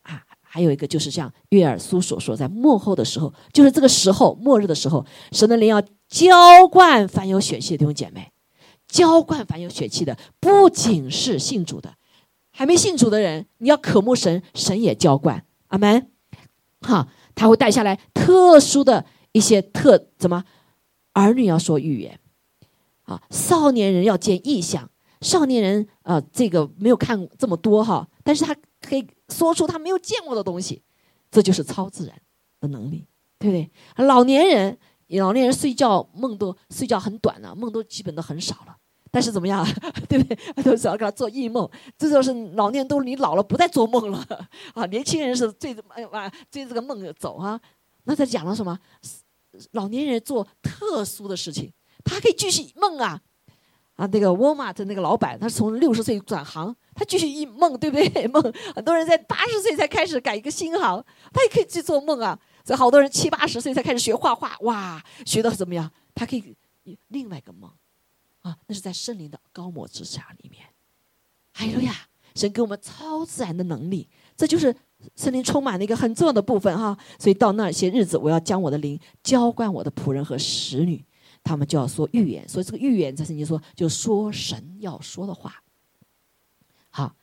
[0.03, 8.33] 啊还有一个就是像约尔苏所说，在幕后的时候，就是这个时候，末日的时候，神的灵要浇灌凡有血气的弟兄姐妹，
[8.91, 11.95] 浇灌凡有血气的，不仅是信主的，
[12.51, 15.47] 还没信主的人，你要渴慕神，神也浇灌。
[15.69, 16.11] 阿门。
[16.81, 20.45] 哈，他会带下来特殊的一些特怎么，
[21.13, 22.19] 儿女要说预言，
[23.05, 29.07] 啊，少年人要见异象，少年人啊，这个没有看这么多哈，但是他可以。
[29.33, 30.83] 说出他没有见过的东西，
[31.31, 32.21] 这就是超自然
[32.59, 33.07] 的能力，
[33.39, 34.05] 对不对？
[34.05, 34.77] 老年人，
[35.07, 38.77] 老年人睡觉梦都睡觉很短了，梦都基本都很少了。
[39.11, 39.67] 但是怎么样，
[40.09, 40.37] 对不对？
[40.63, 44.25] 都只要给他做异梦，这就是老年都你老了不再做梦了
[44.75, 44.87] 啊。
[44.87, 47.61] 年轻人是追着哎呀追这个梦走啊。
[48.05, 48.79] 那他讲了什么？
[49.73, 51.73] 老年人做特殊的事情，
[52.05, 53.21] 他可以继续梦啊。
[53.97, 58.27] 啊，那个沃尔玛的那个老板，他是从六十岁转行，他继续一梦，对不对？
[58.29, 58.43] 梦
[58.75, 62.39] 很多人在八十岁才开始改一个新行，他也可以去做梦啊。
[62.65, 65.91] 所以好多人七八十岁才开始学画画，哇，学的怎么样？
[66.15, 66.57] 他可以
[67.09, 67.71] 另外一个梦，
[68.41, 70.63] 啊，那是在圣灵的高模之下里面。
[71.53, 71.95] 还有呀，
[72.35, 74.75] 神给我们超自然的能力，这就是
[75.17, 76.97] 圣灵充满的一个很重要的部分哈。
[77.19, 81.05] 所以到那些日子，我要将我的灵浇灌我的仆人和使女。
[81.43, 85.63] 他们就要说预言，所以这个预言在圣经说，就说神要说的话。
[86.91, 87.17] 好，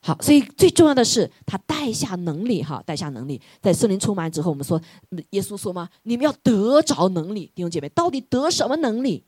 [0.00, 4.82] 好，所以最重要的是他带下能力，哈，带下能力，在圣灵充满之后，我们说，
[5.30, 5.88] 耶稣说吗？
[6.02, 9.24] 你们要得着能力，弟兄姐妹，到底得什么能力？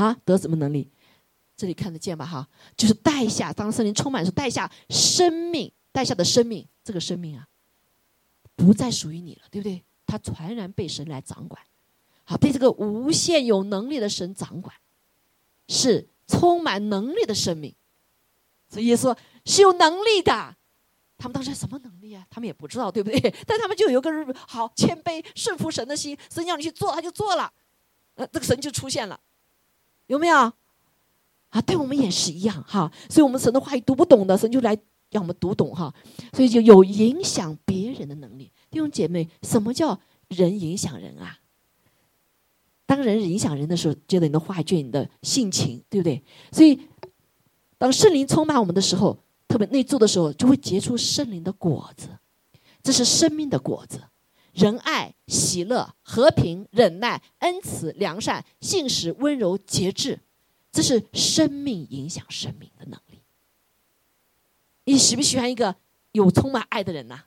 [0.00, 0.90] 啊，得什么能力？
[1.56, 2.24] 这里看得见吧？
[2.24, 7.46] 哈，就是带下，当森林充满时，带下生命，带下的生命，这个生命啊，
[8.56, 9.84] 不再属于你了，对不对？
[10.06, 11.62] 它全然被神来掌管。
[12.24, 14.74] 好，被这个无限有能力的神掌管，
[15.68, 17.74] 是充满能力的生命。
[18.68, 20.56] 所以说是有能力的。
[21.18, 22.26] 他们当时什么能力啊？
[22.30, 23.20] 他们也不知道，对不对？
[23.46, 24.10] 但他们就有个
[24.48, 26.16] 好谦卑、顺服神的心。
[26.30, 27.52] 神要你去做，他就做了。
[28.14, 29.20] 呃，这个神就出现了，
[30.10, 30.52] 有没有？
[31.50, 32.90] 啊，对我们也是一样哈。
[33.08, 34.76] 所以我们神的话语读不懂的，神就来
[35.10, 35.94] 让我们读懂哈。
[36.32, 38.50] 所以就有影响别人的能力。
[38.70, 41.38] 弟兄姐妹，什么叫人影响人啊？
[42.86, 46.22] 当人影响人的时候，觉得你的话语，你的性情，对不对？
[46.50, 46.80] 所以，
[47.78, 52.08] 当圣灵充满我们的时候，特别内住的时候，就会结出圣灵的果子，
[52.82, 54.02] 这是生命的果子：
[54.52, 60.18] 仁爱、喜乐、和平、忍耐、恩慈、良善、信实、温柔、节制。
[60.72, 63.20] 这是生命影响生命的能力。
[64.84, 65.74] 你喜不喜欢一个
[66.12, 67.22] 有充满爱的人呐？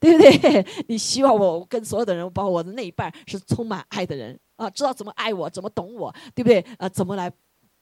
[0.00, 0.66] 对不对？
[0.86, 6.64] 你希望我跟所有的人，包括我的那一半，是充满爱的人啊，知道怎么爱我，怎么懂我，对不对？
[6.78, 7.30] 呃，怎么来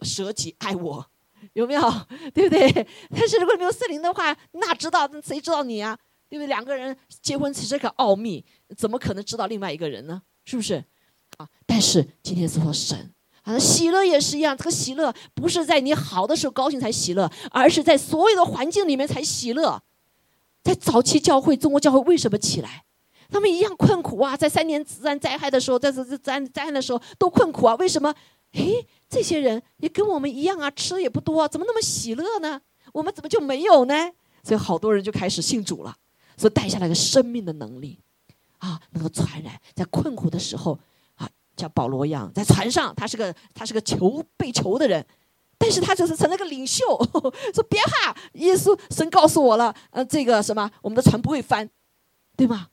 [0.00, 1.06] 舍己爱我，
[1.52, 1.82] 有没有？
[2.32, 2.86] 对不对？
[3.10, 5.96] 但是如果没有圣灵的话，那知道谁知道你啊？
[6.28, 6.46] 对不对？
[6.46, 8.44] 两个人结婚其实个奥秘，
[8.76, 10.22] 怎么可能知道另外一个人呢？
[10.44, 10.84] 是不是？
[11.38, 11.48] 啊！
[11.66, 13.12] 但是今天说神。
[13.42, 14.56] 啊，喜乐也是一样。
[14.56, 19.82] 这个喜乐不是在你好的时候高兴才喜乐，而是在所有的环境里面才喜乐。
[20.64, 22.84] 在早期教会，中国教会为什么起来？
[23.28, 27.74] 他们一样困苦啊，在三年自然灾害的时候，在这这灾灾害的时候都困苦啊。
[27.76, 28.12] 为什么？
[28.52, 32.60] 诶，这些人也跟我们一样啊，吃的也不多，怎么那么喜乐呢？
[32.92, 34.12] 我们怎么就没有呢？
[34.42, 35.96] 所以好多人就开始信主了，
[36.36, 37.98] 所带下来的生命的能力，
[38.58, 40.78] 啊，能够传染，在困苦的时候。
[41.14, 41.28] 啊
[41.58, 45.02] 像保罗一样，在船上，他是个他是个求被求的人，
[45.56, 46.84] 但是他就是成了个领袖，
[47.54, 51.70] 说别怕，耶稣神告诉我了，呃，这个什么，我们的船不会翻，
[52.36, 52.68] 对吗？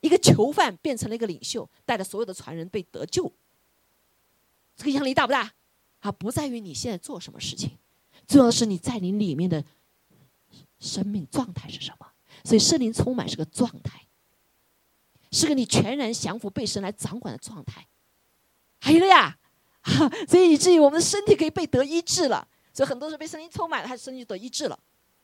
[0.00, 3.30] 一个囚犯变成了一个领袖，带着所有的船人被得救，
[4.74, 5.52] 这个压力大不大？
[6.00, 7.72] 啊，不在于你现在做什么事情，
[8.26, 9.62] 重要的是你在你里面的
[10.80, 12.06] 生命状态是什么。
[12.44, 14.00] 所以圣灵充满是个状态。
[15.30, 17.86] 是个你全然降服被神来掌管的状态，
[18.78, 19.38] 还有了呀，
[20.28, 22.46] 所以以至于我们的身体可以被得医治了。
[22.74, 24.78] 所以很多人被圣灵充满了，他身体就得医治了。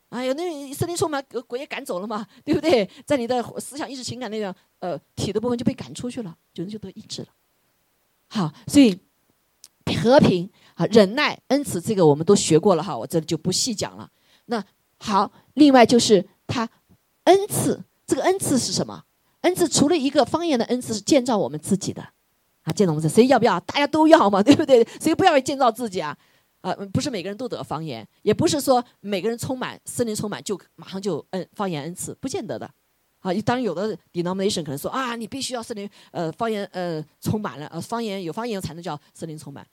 [0.08, 2.88] 哎呀，那圣灵充满，鬼也赶走了嘛， 对不对？
[3.04, 7.28] 在你的思想、意识、情感那个呃体的部分就被赶出去了，就就得医治了。
[8.28, 8.98] 好，所以
[10.02, 14.10] 和平啊、忍耐、恩慈，这个我们都学过了哈，我这里就不细讲了。
[14.46, 14.64] 那
[14.98, 16.66] 好，另外就是他
[17.28, 19.04] 恩赐，这个恩赐是什么？
[19.42, 22.02] 恩赐除了一个方言的恩赐是建造我们自己的，
[22.62, 23.60] 啊，建造我们自己，谁要不要？
[23.60, 24.86] 大家都要嘛， 对不对？
[25.00, 26.16] 谁不要建造自己啊？
[26.62, 32.68] 啊，不是每个人都得方言，也不是说每个人充满森林充满就马上就恩方言恩赐，不见得的。
[33.20, 39.66] 啊，当然有的 denomination 可能说啊，你必须要森林呃方言呃充满了呃方言有方言才能叫森林充满。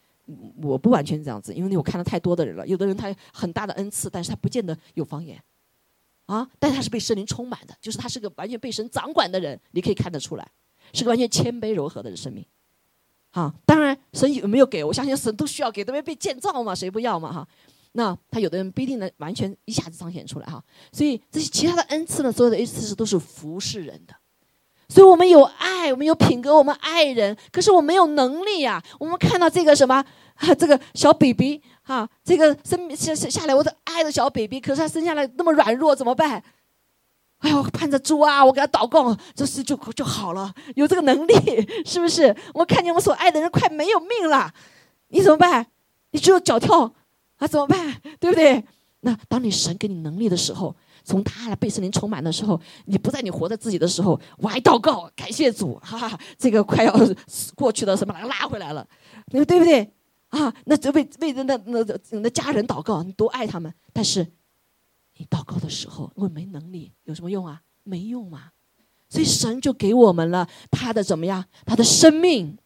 [0.61, 5.41] 我不完全这样子，因为我看了太多的人了，有的人他很大的恩赐，但是他不见得有方言。
[6.25, 6.47] 啊！
[6.57, 10.47] 但他是被圣灵充满的，就是他是个完全被神掌管的人，你可以看得出来，
[10.91, 12.43] 是个完全谦卑柔和的生命。
[13.31, 17.31] 啊，当然神有没有给我相信神都需要给，因为被建造嘛，谁不要嘛？
[17.31, 17.47] 哈，
[17.91, 20.63] 那他有的人不一定能完全一下子彰显出来哈。
[20.91, 24.15] 所以这些其他的恩赐呢，所有的恩赐都是服侍人的。
[24.87, 28.83] 所以我们有爱，我们有品格，我们爱人，可是我没有能力呀。
[28.99, 30.03] 我们看到这个什么，
[30.57, 31.61] 这个小 baby。
[31.85, 36.41] 哈，这个生下下来，我的爱的小 baby，可是他生下来那么软弱，怎么办？
[37.39, 41.33] 哎呦，盼着主啊，我给他祷告，这事就就好了，有这个能力，
[41.85, 42.35] 是不是？
[42.55, 44.51] 我看见我所爱的人快没有命了，
[45.09, 45.67] 你怎么办？
[46.09, 46.91] 你只有脚跳
[47.37, 48.01] 啊，怎么办？
[48.19, 48.63] 对不对？
[49.01, 56.91] 那当你神给你能力的时候，从他来被圣灵充满的时候，你不在你活在自己的时候，我还祷告，感谢主，哈哈，这个快要
[57.53, 58.87] 过去的什么拉回来了，
[59.27, 59.87] 你说对不对？
[60.35, 63.73] 啊，那这为为那那那那家人祷告，你多爱他们。
[63.93, 64.27] 但是，
[65.15, 67.61] 你祷告的时候，因为没能力，有什么用啊？
[67.83, 68.51] 没用嘛。
[69.07, 71.45] 所以神就给我们了他的怎么样？
[71.65, 72.57] 他的生命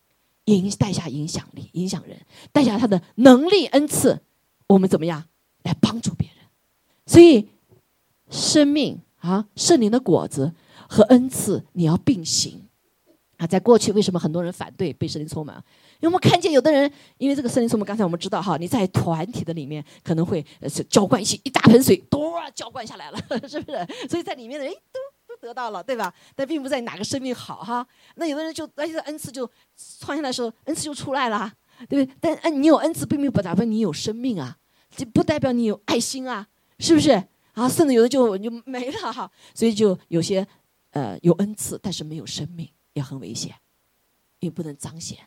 [0.46, 2.20] 影带下影响力，影响人，
[2.52, 4.20] 带下他的能力恩赐，
[4.66, 5.26] 我们怎么样
[5.62, 6.38] 来帮助别人？
[7.06, 7.50] 所以，
[8.32, 10.56] 生命啊，圣灵的果子
[10.88, 12.66] 和恩赐，你要并行。
[13.38, 15.64] 啊，在过去为什么很多人反对被圣灵充满？
[16.00, 23.88] 因为我们看见有的人，因为这个圣灵充满，刚才我们知道哈，你在团体的里面可能会是浇灌一些一大盆水，多浇灌下来了， 是不是？
[24.10, 26.14] 所以在里面的人都都得到了，对吧？
[26.36, 27.86] 但并不在哪个生命好哈。
[28.16, 29.50] 那有的人就而且恩赐就
[30.00, 31.52] 穿下来的时候，恩赐就出来了，
[31.89, 32.18] 对不对？
[32.22, 34.58] 但恩你有恩赐，并不代表你有生命啊，
[34.95, 36.47] 就不代表你有爱心啊，
[36.80, 37.12] 是不是？
[37.54, 39.30] 啊，甚至有的就就没了哈。
[39.54, 40.47] 所以就有些
[40.91, 42.70] 呃有恩赐，但是没有生命。
[42.93, 43.54] 也很危险，
[44.39, 45.20] 也不能彰显，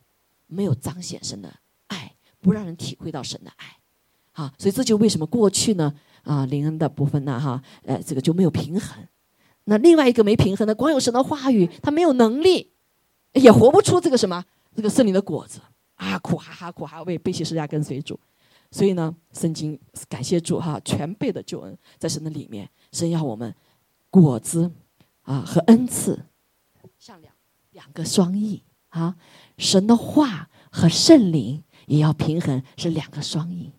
[0.52, 1.52] 没有彰显神的
[1.88, 3.76] 爱，不让人体会到神的爱，
[4.32, 5.94] 啊，所以这就为什么过去呢？
[6.22, 9.06] 啊，灵恩的部分呢，哈，呃，这个就没有平衡。
[9.64, 12.72] 那另外一个没平衡的，光有神的话语，他没有能力，
[13.32, 14.44] 也活不出这个什么
[14.74, 15.60] 这个圣灵的果子
[15.94, 18.18] 啊，苦哈哈苦哈为背起十架跟随主。
[18.70, 19.78] 所以呢，圣经
[20.08, 23.54] 感谢主哈，全备的救恩在神的里面，神要我们
[24.10, 24.70] 果子
[25.22, 26.26] 啊和恩赐
[26.98, 27.32] 像两。
[27.72, 29.16] 两个双翼啊，
[29.58, 33.72] 神的话和圣灵也要平衡，是两个双赢，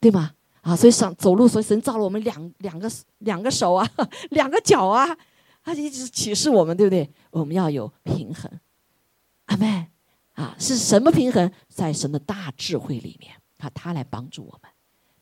[0.00, 0.32] 对吗？
[0.62, 3.88] 啊，所以上走路，所以神造了我们两两个两个手啊，
[4.30, 5.16] 两个脚啊，
[5.62, 7.10] 他一直启示我们，对不对？
[7.30, 8.50] 我们要有平衡，
[9.46, 9.86] 阿妹
[10.34, 11.50] 啊，是什么平衡？
[11.68, 14.70] 在神的大智慧里面，啊，他来帮助我们。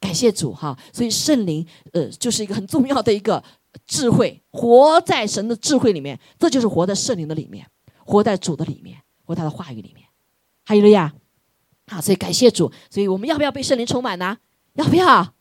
[0.00, 3.42] 感谢主哈，所以圣灵呃，就是一个很重要的一个
[3.86, 7.66] 智慧，活在神的智慧里面，这就是活在圣灵的里面，
[8.04, 10.06] 活在主的里面，或他的话语里面。
[10.64, 11.12] 还有了呀，
[11.88, 14.38] 好，所以感谢主，所以我们要不要被圣灵充满呢？
[14.72, 15.34] 要不要？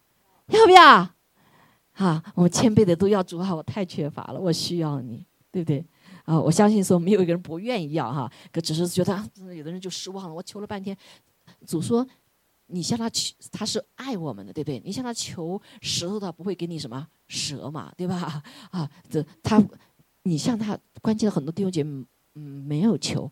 [0.47, 0.83] 要不要？
[1.93, 3.55] 啊，我们谦卑的都要主啊！
[3.55, 5.85] 我太缺乏了，我需要你，对不对？
[6.25, 9.17] 啊，我相信说没有一个人不愿意要哈，可只是觉得
[9.55, 10.33] 有的人就失望了。
[10.33, 10.97] 我求了半天，
[11.65, 12.05] 主说。
[12.67, 14.81] 你向他求，他是爱我们的，对不对？
[14.83, 18.41] 你向他求石头，他不会给你什么蛇嘛，对吧？
[18.71, 19.63] 啊，这他，
[20.23, 23.31] 你向他关键的很多弟兄姐妹，嗯，没有求，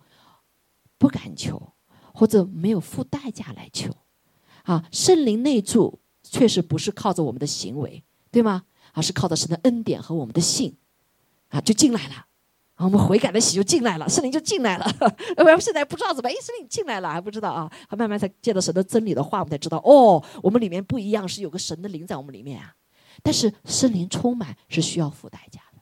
[0.97, 1.73] 不敢求，
[2.13, 3.91] 或者没有付代价来求，
[4.63, 8.63] 啊，圣灵内住确实不是靠着我们的行为，对吗？
[8.93, 10.77] 而是靠的神的恩典和我们的信，
[11.49, 12.27] 啊，就进来了。
[12.75, 14.85] 啊我们悔改的喜就进来了，圣灵就进来了。
[15.37, 22.75] 我们现在不知道怎么，哎，圣灵进来了还不知道啊，还慢慢才见到神的真理的话，我们才知道哦，我们里面不一样，是有个神的灵在我们里面啊。
[23.21, 25.81] 但是圣灵充满是需要付代价的，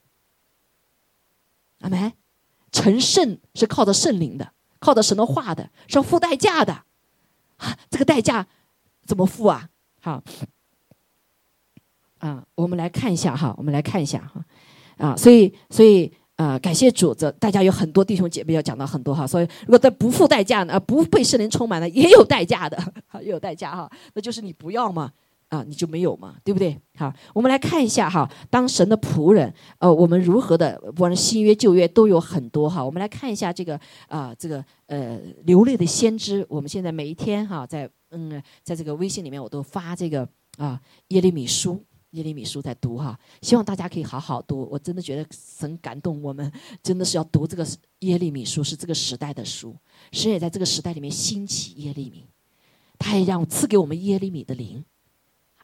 [1.80, 2.12] 阿门。
[2.74, 6.74] 成圣是靠着圣灵的，靠着神的话的，是要付代价的。
[7.56, 8.46] 啊，这个代价
[9.06, 9.70] 怎么付啊？
[10.02, 10.22] 好，
[12.18, 14.44] 啊，我们来看一下哈，我们来看一下哈，
[14.98, 16.12] 啊，所以，所以。
[16.38, 22.84] 啊，感谢主子，大家有很多弟兄姐妹要讲到很多哈，所以如果在不付代价呢，不被圣灵充满呢，也有代价的，
[23.22, 25.12] 也有代价哈，那就是你不要嘛，
[25.52, 26.76] 啊，你就没有嘛，对不对？
[26.95, 40.28] 好，我们来看一下哈，当神的仆人，呃，我们如何的，不管是新约旧约都有很多哈，我们来看一下这个啊，这个呃流泪的先知，我们现在每一天哈，在嗯，在这个微信里面我都发这个
[40.58, 41.84] 啊耶利米书。
[42.12, 44.68] 耶利米书在读哈，希望大家可以好好读。
[44.70, 46.52] 我真的觉得神感动我们，
[46.84, 47.66] 真的是要读这个
[47.99, 49.74] 耶利米书，是这个时代的书。
[50.12, 52.26] 神也在这个时代里面兴起耶利米，
[52.99, 54.84] 他也让赐给我们耶利米的灵。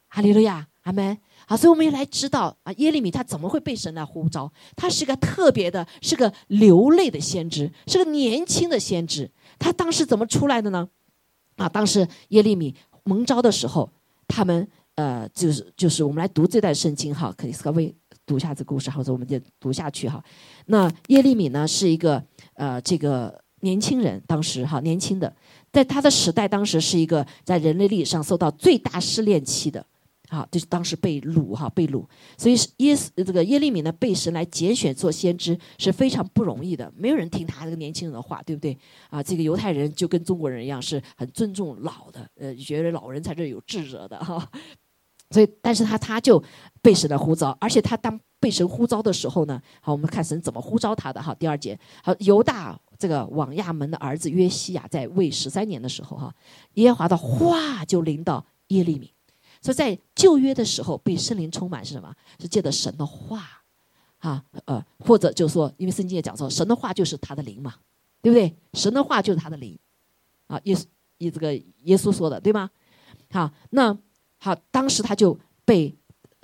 [0.08, 1.16] 哈利路亚，阿门。
[1.46, 4.52] 好，所以我们也来知道啊，耶利米他怎么会被神来呼召？
[4.74, 9.30] 他是个特别的，是个流泪的先知，是个年轻的先知。
[9.58, 10.88] 他当时怎么出来的呢？
[11.56, 13.90] 啊，当时耶利米蒙召的时候，
[14.26, 14.68] 他们。
[14.98, 17.94] 呃，就是就是我们来读这段圣经哈，可以稍微
[18.26, 20.20] 读一下这故事，或者我们就读下去哈。
[20.66, 22.20] 那耶利米呢是一个
[22.54, 25.32] 呃这个年轻人，当时哈年轻的，
[25.70, 29.86] 在他的时代，当时是一个在人类历史上受到最大试炼期的，
[30.28, 32.04] 好，就是当时被掳哈被掳，
[32.36, 38.76] 所以耶这个耶利米呢被神来拣选做先知是非常不容易的，没有人听他这个年轻人的话，对不对？
[39.08, 44.46] 啊，这个犹太人就跟中国人一样是很尊重老的，呃，觉得老人才是有智者的哈。
[45.30, 46.42] 所以，但是他他就
[46.80, 51.34] 被神的呼召，而且他当被神呼召的时候呢，好，我们看神怎么呼召他的哈。
[51.34, 56.34] 第二节，好，犹大这个王亚门的儿子约西亚在位十三年的时候哈，
[56.74, 59.12] 耶和华的话就临到耶利米。
[59.60, 62.14] 所以在旧约的时候被圣灵充满是什么？
[62.40, 63.62] 是借着神的话，
[64.18, 67.74] 啊呃，或者就是说，因为圣经也讲说，神的话就是他的灵嘛，
[68.22, 68.54] 对不对？
[68.74, 69.78] 神的话就是他的灵，
[70.46, 70.84] 啊，耶稣
[71.18, 72.70] 以这个耶稣说的对吗？
[73.30, 73.96] 好，那。
[74.40, 75.92] 好，当时他就被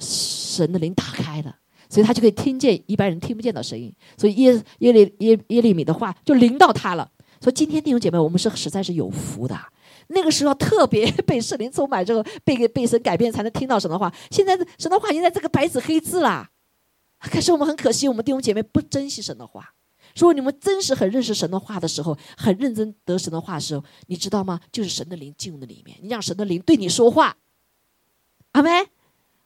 [0.01, 1.57] 神的灵打开了，
[1.89, 3.95] 所以他就可以听见一般人听不见的声音。
[4.19, 7.09] 所以耶耶利耶耶利米的话就临到他了。
[7.41, 9.57] 说今天弟兄姐妹，我们是实在是有福的。
[10.09, 14.13] 那个时候特别 被圣灵充满之后，被被神改变才能听到神的话。
[14.31, 16.51] 现在神的话已经在这个白纸黑字啦，
[17.21, 19.75] 可是我们很可惜，我们弟兄姐妹不珍惜神的话。
[20.15, 24.61] 说你们真实很认识神的话的时候，很认真得神的话的时候，你知道吗？
[24.71, 27.37] 就是神的灵进入的里面，你让神的灵对你说话。
[28.53, 28.71] 阿妹，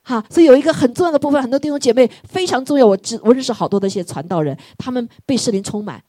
[0.03, 2.87] 好，所以有一个很重要的部分，很多弟兄姐妹非常重要。
[2.87, 6.05] 我知我认识好多的一些传道人，他们被圣灵充满，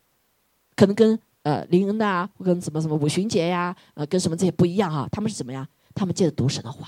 [0.75, 5.07] 可能跟呃林恩呐，跟什么什么五旬节呀，呃，跟什么这些不一样哈。
[5.11, 5.67] 他们是怎么样？
[5.95, 6.87] 他们借着读神的话，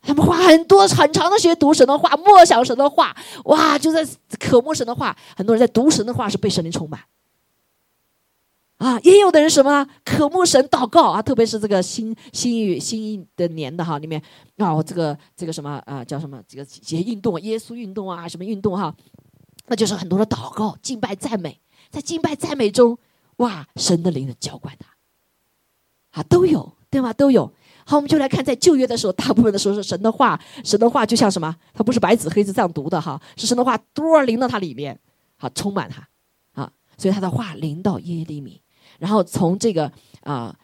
[0.00, 4.06] 他们花很多很长的时间读神的话，默想神的话，哇，就在
[4.38, 5.16] 渴慕神的话。
[5.36, 7.00] 很多人在读神的话，是被神灵充满。
[8.78, 14.20] 啊，也有的人什么渴慕神祷告啊，特别是这个新新语新的年的哈里面
[14.58, 18.94] 啊，这个这个什么啊叫什么这个节运动，耶稣运动啊什么运动哈，
[19.68, 21.58] 那就是很多的祷告、敬拜、赞美，
[21.90, 22.98] 在敬拜赞美中，
[23.36, 27.12] 哇，神的灵的浇灌他，啊都有对吗？
[27.12, 27.52] 都有。
[27.84, 31.54] 好，我们就来看在旧约的时候，大部分的时候是神的话，神的话就像什么？
[31.72, 34.98] 它不是白纸黑字这样读的哈，是神的话多灵到它里面，
[35.36, 36.08] 好充满它
[36.60, 38.60] 啊，所以他的话临到耶利米。
[38.98, 40.56] 然后从这个啊，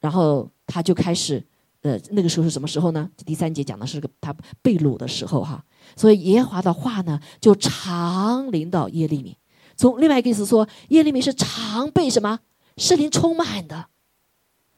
[0.00, 1.42] 然后他就开始
[1.82, 3.10] 呃，那个时候是什么时候呢？
[3.24, 5.64] 第三节讲的是个他被掳的时候哈。
[5.96, 9.36] 所以耶和华的话呢，就常临到耶利米。
[9.78, 12.40] 从另外一个意思说，耶利米是常被什么
[12.76, 13.86] 圣灵充满的，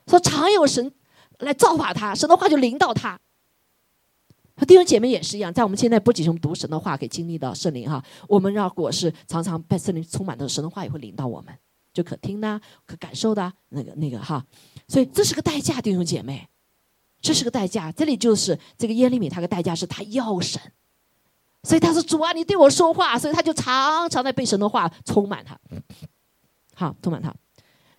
[0.07, 0.92] 说常有神
[1.38, 3.18] 来造化他，神的话就临到他。
[4.68, 8.05] 弟兄姐妹也是一样，在我们现在不仅是读神的话，可以经历到圣灵哈。
[8.28, 11.55] 我们如果是常常被圣灵充满的，神的话也会领到我们，
[11.94, 14.44] 就可听的、可感受的那个那个哈。
[14.86, 16.46] 所以这是个代价，弟兄姐妹，
[17.22, 17.90] 这是个代价。
[17.90, 20.61] 这里就是这个耶利米，他的代价是他要神。
[21.63, 25.59] 所以他说：“主啊，你对我说话。”所以他就常常在被神的话充满他，
[26.75, 27.35] 好充满他。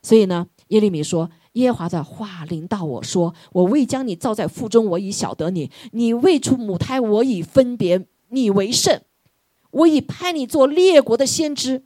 [0.01, 8.99] 所以呢，耶利米说：“耶华的话临到我说：我未将你造在腹中，我已晓得你；你未出母胎，我已分别你为圣。
[9.69, 11.83] 我已派你做列国的先知。”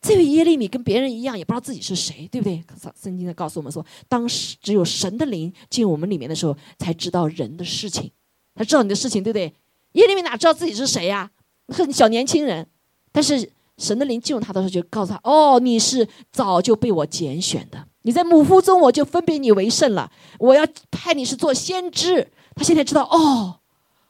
[0.00, 2.64] 这位耶利米跟别人一样，也不知道自己是谁，对不对？
[2.98, 8.10] 圣经在告诉我们说，当时只有神的灵进我们里面的时候，才知道人的事情。
[8.54, 9.52] 他知道你的事情，对不对？
[9.92, 11.30] 耶利米哪知道自己是谁呀？
[11.68, 12.66] 很小年轻人，
[13.12, 20.10] 但是神的灵进入他的时候，就告诉他：“哦，你是早就被我拣选的，你在母腹中我就分别你为圣了。
[20.38, 23.60] 我要派你是做先知。”他现在知道：“哦，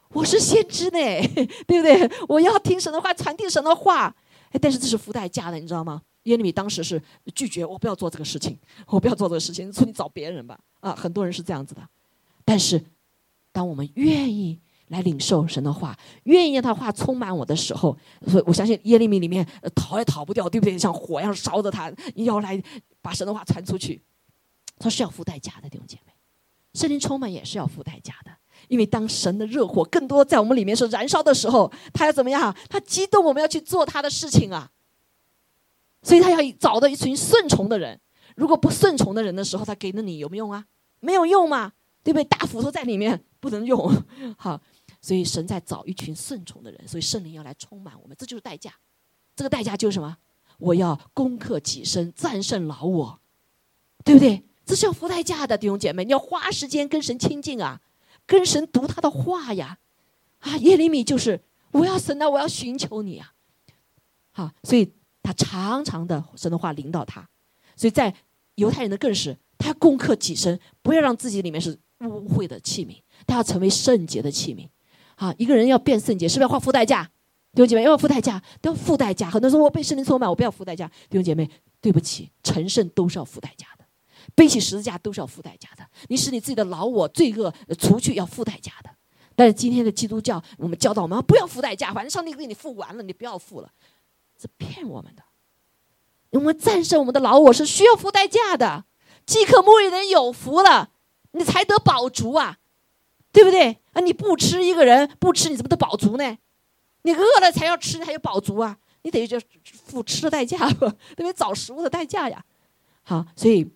[0.09, 0.99] 我是先知呢，
[1.67, 2.11] 对不对？
[2.27, 4.13] 我要听神的话，传递神的话。
[4.59, 6.01] 但是这是付代价的，你知道吗？
[6.23, 7.01] 耶利米当时是
[7.33, 8.57] 拒绝，我不要做这个事情，
[8.87, 10.59] 我不要做这个事情，说你找别人吧。
[10.79, 11.81] 啊，很多人是这样子的。
[12.43, 12.83] 但是，
[13.51, 14.59] 当我们愿意。
[14.91, 20.77] 来领受神的话，愿意让他话充满我的时候，所以我相信耶利米里面逃也逃不掉，对不对？
[20.77, 22.61] 像火一样烧着他，要来
[23.01, 24.01] 把神的话传出去，
[24.77, 26.11] 他是要付代价的，弟兄姐妹。
[26.73, 28.31] 圣灵充满也是要付代价的，
[28.67, 32.55] 因为当神的热火更多在我们里面是燃烧的时候，他要怎么样？
[32.69, 34.69] 他激动我们要去做他的事情啊。
[36.03, 37.99] 所以他要找到一群顺从的人。
[38.35, 40.65] 如果不顺从的人的时候，他给了你有没有用啊？
[40.99, 41.73] 没有用嘛，
[42.03, 42.23] 对不对？
[42.23, 43.91] 大斧头在里面不能用，
[44.37, 44.59] 好。
[45.01, 48.71] 所以神在找一群顺从的人，所以圣灵要来充满我们，这就是代价。
[49.35, 50.15] 这个代价就是什么？
[50.59, 53.19] 我要攻克己身，战胜老我，
[54.03, 54.43] 对不对？
[54.63, 57.81] 这是要付代价的，弟兄姐妹，你要花时间跟神亲近啊，
[58.27, 59.79] 跟神读他的话呀。
[60.39, 61.41] 啊，耶利米就是
[61.71, 63.33] 我要神啊，我要寻求你啊。
[64.31, 64.93] 好，所以
[65.23, 67.27] 他常常的神的话领导他。
[67.75, 68.13] 所以在
[68.55, 74.67] 犹太人的更是，他要攻克己身，不要让自己里面是污秽的器皿，他要成为圣洁的器皿。
[75.21, 77.03] 啊，一个人要变圣洁，是不是要花付代价？
[77.53, 79.29] 弟兄姐妹，要付代价，都要付代价。
[79.29, 80.87] 很多人说我被圣灵充满，我不要付代价。
[81.11, 81.47] 弟兄姐妹，
[81.79, 83.85] 对不起，成圣都是要付代价的，
[84.33, 85.85] 背起十字架都是要付代价的。
[86.07, 88.89] 你使你自己的老我罪恶除去，要付代价的。
[89.35, 93.69] 但是今天的基督教，我们教导我们不要付代价，反正上帝给你付完了，你不要付了，
[94.41, 95.21] 是骗我们的。
[96.31, 98.85] 我们战胜我们的老我是需要付代价的。
[99.27, 100.89] 饥渴慕义人有福了，
[101.33, 102.57] 你才得饱足啊。
[103.31, 104.01] 对不对啊？
[104.01, 106.37] 你不吃一个人不吃，你怎么得饱足呢？
[107.03, 108.77] 你饿了才要吃，还有饱足啊？
[109.03, 110.85] 你得就付吃的代价不？
[110.89, 111.33] 对不对？
[111.33, 112.43] 找食物的代价呀。
[113.03, 113.67] 好，所以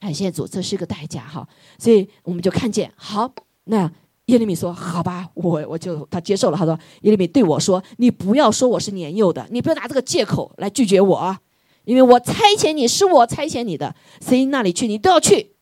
[0.00, 1.46] 感谢主，这是一个代价哈。
[1.78, 3.32] 所以我们就看见，好，
[3.64, 3.90] 那
[4.26, 11.38] 耶利米说：“好吧，我我就他接受了。”他说：“耶利米对我说，你不要说我是年幼的，你不要拿这个借口来拒绝我，
[11.84, 15.56] 因为我差遣你是我差遣你的，谁那里去你都要去。”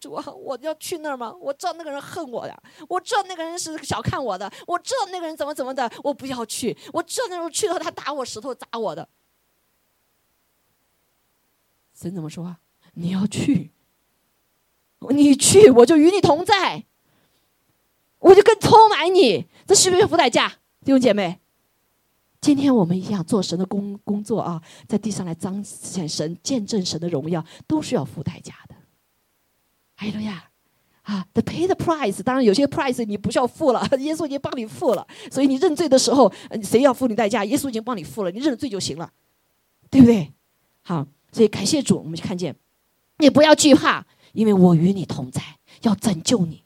[0.00, 1.34] 主啊，我要去那儿吗？
[1.40, 2.56] 我知道那个人恨我呀，
[2.88, 6.76] 我知道那个人是小看我的，我知道那个人怎么怎么的，我不要去。
[6.92, 9.08] 我知道那时候去了，他打我石头砸我的。
[11.94, 12.56] 神怎么说？
[12.94, 13.72] 你要去，
[15.10, 16.84] 你去，我就与你同在，
[18.20, 19.46] 我就更充满你。
[19.66, 20.48] 这需不需要付代价，
[20.84, 21.40] 弟兄姐妹？
[22.40, 28.76] 今天我们一样做神的工工作啊，在地上来彰显神、见证神的荣耀，都是要付代价的。
[29.98, 30.50] 哎路呀，
[31.02, 36.32] 啊，the pay the price，当然有些 price 你不需要付了， 耶稣已经帮你付了，所以你认罪的时候，
[36.62, 37.44] 谁要付你代价？
[37.44, 39.10] 耶稣已经帮你付了，你认了罪就行了，
[39.90, 40.32] 对不对？
[40.82, 42.54] 好，所以感谢主，我们就看见，
[43.18, 45.42] 你不要惧怕，因为我与你同在，
[45.82, 46.64] 要拯救你，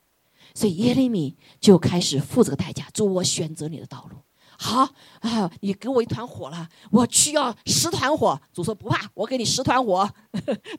[0.55, 4.16] 所以耶利米就开始付这个代价，主，我选择你的道路。
[4.62, 4.88] 好
[5.20, 8.40] 啊，你给我一团火了，我需要十团火。
[8.52, 10.08] 主说不怕，我给你十团火，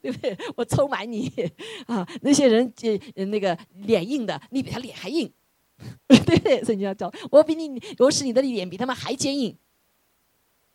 [0.01, 0.38] 对不对？
[0.55, 1.29] 我充满你
[1.86, 2.07] 啊！
[2.21, 5.29] 那些人就那个脸硬的，你比他脸还硬，
[6.07, 6.63] 对不对？
[6.63, 9.57] 所以你要叫我比你，我使你的脸比他们还坚硬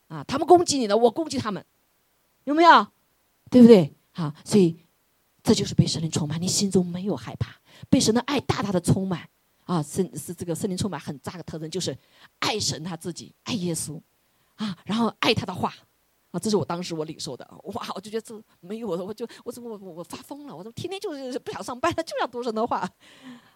[0.08, 0.22] 啊！
[0.24, 1.64] 他们攻击你的，我攻击他们，
[2.44, 2.88] 有没有？
[3.50, 3.94] 对不对？
[4.12, 4.80] 好，所以
[5.42, 7.56] 这就是被神灵充满，你心中没有害怕，
[7.88, 9.30] 被神的爱大大的充满。
[9.68, 11.94] 啊，圣是这个圣灵充满很大的特征，就是
[12.38, 14.00] 爱神他自己，爱耶稣，
[14.54, 15.70] 啊，然后爱他的话，
[16.30, 17.46] 啊，这是我当时我领受的。
[17.64, 20.56] 哇，我就觉得这没有了，我就我怎么我我发疯了？
[20.56, 22.88] 我怎么天天就是不想上班了，就要读神的话，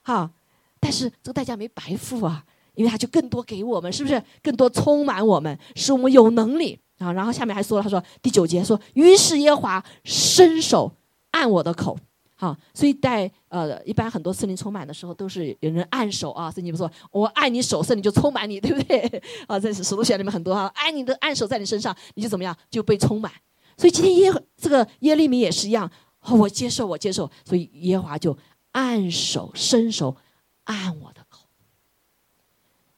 [0.02, 0.30] 哈。
[0.78, 2.44] 但是这个代价没白付啊，
[2.74, 4.22] 因为他就更多给我们，是不是？
[4.42, 7.10] 更多充满我们，使我们有能力啊。
[7.10, 10.92] 然后下面还说了，他说第九节说，于是耶华伸手
[11.30, 11.98] 按我的口。
[12.42, 16.50] 啊，所以在呃，一般很多圣灵充满的时候，都是有人按手啊。
[16.50, 19.22] 圣经不说，我按你手，圣灵就充满你，对不对？
[19.46, 23.30] 啊，在使徒行里面很多啊，按你的按手在你身上，你就怎么样，就被充满。
[23.76, 25.88] 所以今天耶这个耶利米也是一样，
[26.32, 27.30] 我接受，我接受。
[27.44, 28.36] 所以耶华就
[28.72, 30.16] 按手伸手
[30.64, 31.46] 按我的口。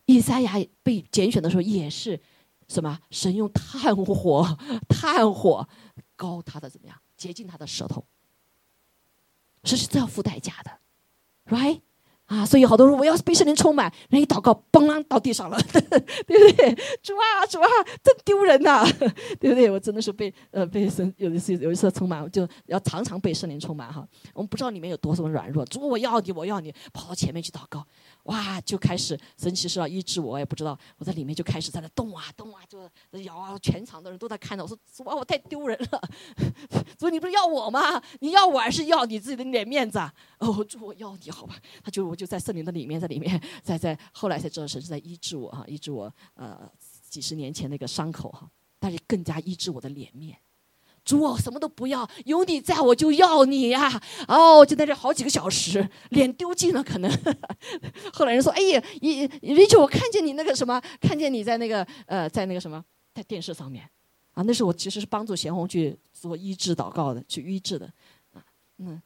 [0.07, 2.19] 以赛亚被拣选的时候也是
[2.67, 2.99] 什么？
[3.11, 4.57] 神用炭火，
[4.89, 5.69] 炭火
[6.17, 8.03] 高他的怎么样，洁净他的舌头。
[9.65, 10.71] 这是要付代价的
[11.47, 11.81] ，right？
[12.27, 16.75] 啊，所以好多人我要是被圣灵充满，人一祷告，嘣，到地上了， 对不对？
[17.03, 17.69] 主啊，主啊，
[18.03, 18.83] 真丢人呐，
[19.39, 19.71] 对不对？
[19.71, 24.07] 我真的是被呃被神有一次有一次充满，就要常常被圣灵充满哈。
[24.33, 27.85] 我们不知道里面有多少软弱，主我要你，我要你，跑到前面去祷告。
[28.25, 32.79] 哇，就开始神奇是要医治我，我也不知道，我在里面就开始在那动啊动啊，就
[33.21, 34.65] 摇啊，全场的人都在看着。
[34.65, 36.01] 我说主啊，我太丢人了，
[36.99, 38.03] 主你不是要我吗？
[38.21, 40.11] 你要我还是要你自己的脸面子啊？
[40.39, 41.55] 哦，主我要你好吧？
[41.85, 46.71] 他就我就在圣灵的里面，在里面，在在后来才知道神是在医治我哈，医治我呃
[47.11, 48.49] 几十年前那个伤口哈，
[48.79, 50.39] 但是更加医治我的脸面。
[51.05, 54.01] 主，我什么都不要，有你在我就要你呀！
[54.29, 57.11] 哦，就在这好几个小时，脸丢尽了，可能。
[58.15, 63.91] 后来人说：“哎呀，你 Rachel，我看见你那个什么，看见你在那个呃，在那个什么，在电视上面，
[64.35, 67.93] 啊，那是我其实是帮助贤红去做医治祷告的，去医治的，
[68.33, 68.43] 啊，
[68.79, 69.03] 嗯，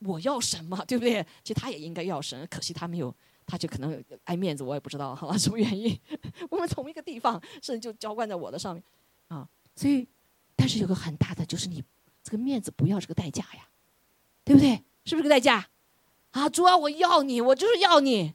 [0.00, 1.24] 我要什么， 对不对？
[1.42, 3.14] 其实他也应该要神，可惜他没有，
[3.46, 5.98] 他就可能爱面子，我也不知道哈， 什么原因。
[6.50, 8.82] 我们同一个地方，甚至就浇灌在我的上面，
[9.28, 10.08] 啊，所以。
[10.56, 11.82] 但是有个很大的，就是你
[12.22, 13.68] 这个面子不要这个代价呀，
[14.44, 14.84] 对不对？
[15.04, 15.68] 是不是个代价？
[16.30, 18.34] 啊，主啊，我要你，我就是要你。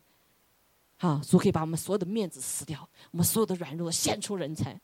[0.98, 4.82] 好，主可以把我们所有的面子撕掉，我们所有的软弱献出人才。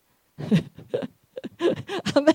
[2.13, 2.31] 阿妹，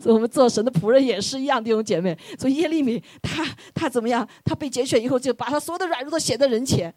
[0.00, 2.16] 所以我们做神的仆人也是一样的，弟兄姐妹。
[2.38, 3.44] 所以耶利米他
[3.74, 4.28] 他怎么样？
[4.44, 6.94] 他被拣选以后，就把他所有的软弱都显在人前。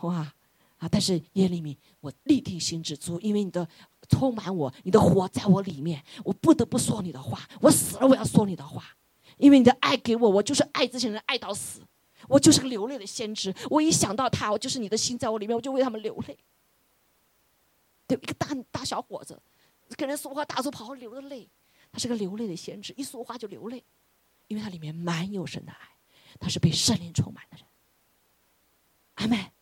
[0.00, 0.32] 哇！
[0.78, 0.88] 啊！
[0.90, 3.68] 但是耶利米，我立定心志，主，因为你的
[4.08, 7.46] 充满我，你的火在我里面，我不得不说你的话。
[7.60, 8.82] 我死了，我要说你的话，
[9.36, 11.82] 因为你的爱给我，我就是爱这些人，爱到死。
[12.28, 13.52] 我就是个流泪的先知。
[13.68, 16.38] 我一想到他，我就是你的心在我里面，我就为他们流泪。
[18.06, 19.38] 对，一个大大小伙子，
[19.96, 21.48] 跟人说话大声跑，流着泪。
[21.92, 23.82] 他是个流泪的先知，一说话就流泪，
[24.48, 25.88] 因为他里面满有神的爱，
[26.38, 27.66] 他是被圣灵充满的人。
[29.14, 29.52] 阿妹。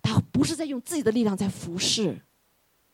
[0.00, 2.22] 他不是在用自己的力量在服侍，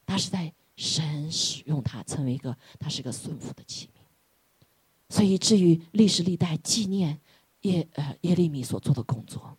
[0.07, 4.01] 他是在神使用他成为一个，他是一个顺服的器皿。
[5.15, 7.21] 所以至于历史历代纪念
[7.61, 9.55] 耶呃耶利米所做的工作，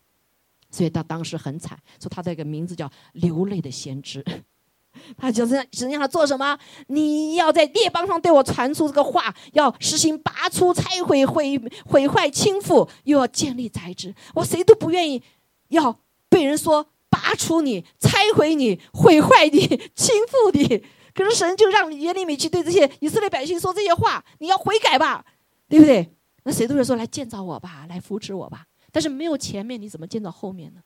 [0.71, 4.25] 所以他当时很惨，说他这个名字叫流泪的先知。
[5.17, 6.57] 他就是实际上他做什么？
[6.87, 14.13] 你要在列邦上对我传出这个话，要实行拔出、拆毁、毁毁坏、倾覆，又要建立宰制。
[14.33, 15.21] 我谁都不愿意
[15.69, 16.87] 要被人说。
[17.17, 19.59] 拔出你，拆毁你，毁坏你，
[19.95, 20.83] 倾覆你。
[21.13, 25.25] 可是神就让耶利米去对这些以色列百姓说这些话，你要悔改吧，
[25.69, 26.13] 对不对？
[26.43, 28.65] 那谁都会说来建造我吧，来扶持我吧。
[28.91, 30.81] 但是没有前面，你怎么建造后面呢？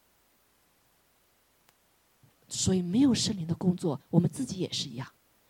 [2.50, 5.08] 所以没有圣灵的工作，我们自己也是一样。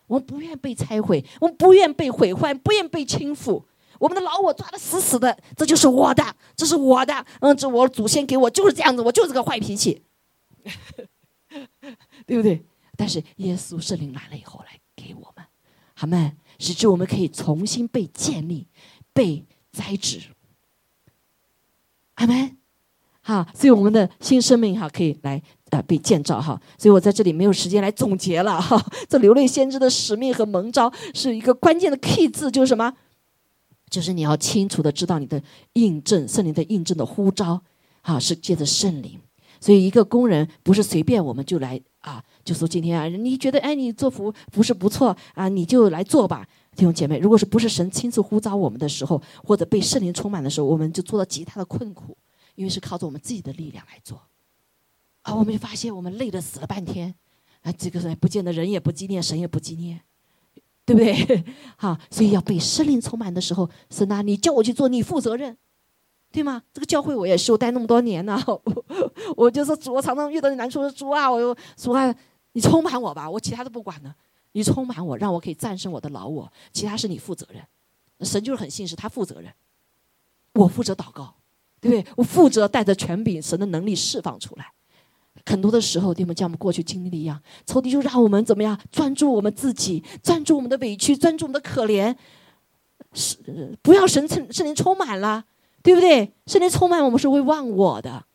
[0.08, 3.64] 我们不愿被拆毁，我们不愿被毁坏，不愿被倾覆。
[4.00, 7.26] 我们的老我抓的死死的，这就是我的，这是我的。
[7.41, 10.04] 嗯，这我祖先给我就是这样子，我就是个坏脾气。
[12.26, 12.64] 对不对？
[12.95, 15.45] 但是耶稣圣灵来了以后，来给我们，
[15.95, 18.68] 好们，使之我们可以重新被建立、
[19.14, 20.22] 被栽植。
[22.16, 22.58] 阿门。
[23.30, 26.59] 啊，所以我们的新生命哈可以来呃被建造哈。
[26.80, 28.84] 所以我在这里没有时间来总结了哈。
[29.07, 32.91] 这流泪先知的使命和蒙召是一个关键的 key 字，就是什么？
[33.88, 35.41] 就是你要清楚的知道你的
[35.73, 37.61] 印证，圣灵的印证的呼召，
[38.01, 39.19] 啊，是借着圣灵。
[39.61, 47.19] 所以，一个工人不是随便我们就来啊，就说今天啊，你觉得哎，你做服服饰不错啊，你就来做吧，弟兄姐妹。
[47.19, 52.15] 如果是不是神亲自呼召我们的时候，或者被圣灵充满的时候，我们就做到极大的困苦，
[52.60, 54.22] 因为是靠着我们自己的力量来做。
[55.22, 57.16] 啊，我们就发现我们累得死了半天，
[57.62, 60.01] 啊，这个人不见得人也不纪念，神也不纪念，
[60.84, 61.45] 对不对？
[61.78, 65.57] 好，所以要被圣灵充满的时候，神啊，你叫我去做，你负责任。
[66.32, 66.62] 对吗？
[66.74, 68.38] 这个教会我也是，我待那么多年呢，
[69.38, 72.14] 我就说主，我常常遇到难处，说主啊，我说主啊，
[72.51, 74.14] 你充满我吧，我其他都不管了。
[74.51, 77.64] 你充满我，让我可以战胜我的老我，其他是你负责任。
[78.22, 79.51] 神就是很信实，他负责任，
[80.53, 81.34] 我负责祷告，
[81.80, 82.13] 对不对？
[82.15, 84.71] 我负责带着权柄，神的能力释放出来。
[85.45, 88.77] 很多的时候，弟兄，像我们过去经历的一样，仇敌就让我们怎么样？
[88.91, 92.15] 专注我们自己，专注我们的委屈，专注我们的可怜，
[93.13, 95.45] 是不要神圣圣灵充满了，
[95.82, 96.34] 对不对？
[96.45, 98.25] 圣灵充满我们是会忘我的，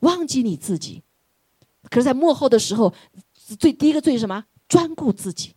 [0.00, 1.02] 忘记你自己。
[1.90, 2.92] 可是，在幕后的时候，
[3.58, 4.44] 最第一个罪是什么？
[4.66, 5.54] 专顾自己，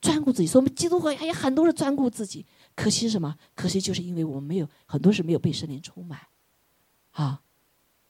[0.00, 0.48] 专顾自己。
[0.48, 2.44] 所以，我们基督会还有很多人专顾自己。
[2.74, 3.36] 可惜什么？
[3.54, 6.18] 可惜就是因为我们没有很多是没有被圣灵充满，
[7.14, 7.40] 啊，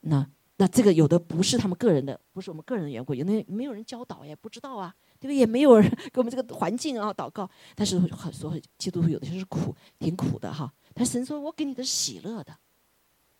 [0.01, 0.27] 那
[0.57, 5.37] 那这个有的不是他们个人的，不是我们个人的缘故，有的没有人教导，也不知道啊，对不对？
[5.37, 7.49] 也没有人给我们这个环境啊祷告。
[7.75, 10.73] 但是很多基督徒有的就是苦，挺苦的哈。
[10.95, 12.57] 但神说：“我给你的喜乐的，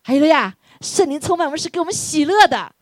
[0.01, 2.75] 还有的呀，圣灵充满我们是给我们喜乐的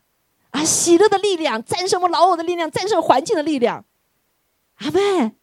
[0.50, 3.84] 啊，喜乐的力量战胜我们老我的力量，战胜环境的力量。”
[4.76, 5.36] 阿门。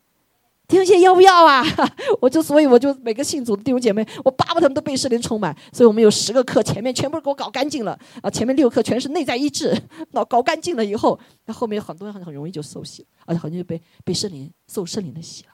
[0.72, 1.62] 弟兄姐妹要不要啊？
[2.22, 5.54] 我就所以我就每个信主的弟兄姐妹，我巴不得他们都被圣灵充满。
[5.74, 8.30] 所以我们有十个课，前面全部给我搞干净了啊！
[8.30, 9.78] 前面六课全是内在医治，
[10.14, 15.50] 搞搞干净了以后，那后面很多人很很容易就受洗了，而且很容易被被圣灵受圣灵的洗了。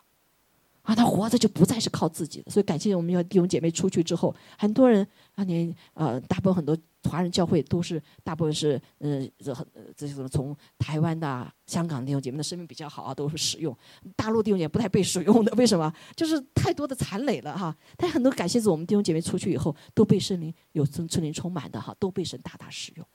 [0.87, 9.67] 啊，他活着就不再是靠自己的，所以感谢我们要弟兄姐妹出去之后，很多人啊，你呃，大部分很多华人教会都是大部分是呃，这很
[9.97, 13.77] 这种从台湾的、香港的弟兄姐妹的生命比较好啊，都是使用
[14.15, 15.93] 大陆弟兄姐妹不太被使用的，为什么？
[16.15, 17.75] 就是太多的残累了哈。
[17.97, 23.05] 但很多感谢是我们弟兄姐妹出去以后都被圣灵有圣圣灵充满的哈，都被神大大使用，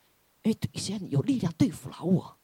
[0.42, 2.36] 因为现在有力量对付了我。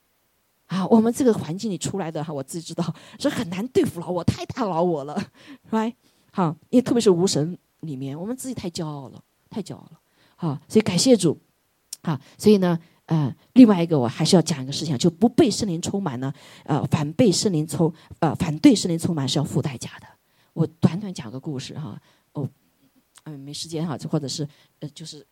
[0.68, 5.20] 啊，我们这个环境里出来的哈，我自己知道是很难对付老我，太大老我了，
[5.72, 5.94] right？
[6.30, 9.98] 好，因为特别是无神里面，我们自己太骄傲了，太骄傲了，
[10.36, 11.38] 好，所以感谢主，
[12.02, 16.30] 啊，所以呢，呃，另外一个我还是要讲一个事情，就不被圣灵充满呢，
[16.64, 20.06] 呃，反被圣灵充，呃，反对圣灵充满是要付代价的。
[20.52, 21.98] 我短短讲个故事哈，
[22.34, 22.46] 哦，
[23.24, 24.46] 嗯，没时间哈，就或者是
[24.80, 25.26] 呃，就是。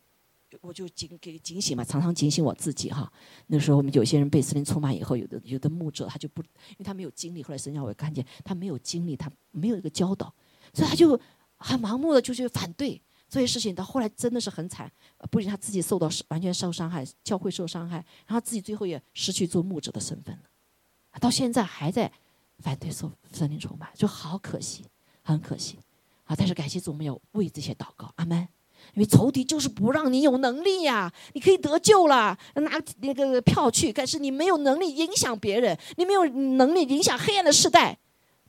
[0.61, 3.11] 我就警给警醒嘛，常常警醒我自己哈。
[3.47, 7.43] 那时候我们有些人被森林充满以后，有的有的牧者他就不，因为他没有经历。
[7.43, 10.33] 后来神让我看见他没有经历，他没有一个教导，
[10.73, 11.19] 所以他就
[11.57, 13.75] 很盲目的就去反对这些事情。
[13.75, 14.91] 到后来真的是很惨，
[15.31, 17.97] 不仅他自己受到完全受伤害，教会受伤害，
[18.27, 20.43] 然后自己最后也失去做牧者的身份了。
[21.19, 22.13] 到现在还在
[22.59, 24.85] 反对受森林充满，就好可惜，
[25.23, 25.79] 很可惜
[26.25, 26.35] 啊！
[26.37, 28.47] 但是感谢主，我们要为这些祷告，阿门。
[28.95, 37.99] 因为仇敌就是不让你有能力呀，你可以得救了，拿那个票去，但是你没有能力影响别人，你没有能力影响黑暗的时代，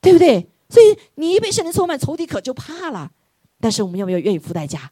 [0.02, 0.48] 对不对？
[0.70, 3.12] 所以你一被圣灵充满，仇敌可就怕了。
[3.60, 4.92] 但是我们要不要愿意付代价？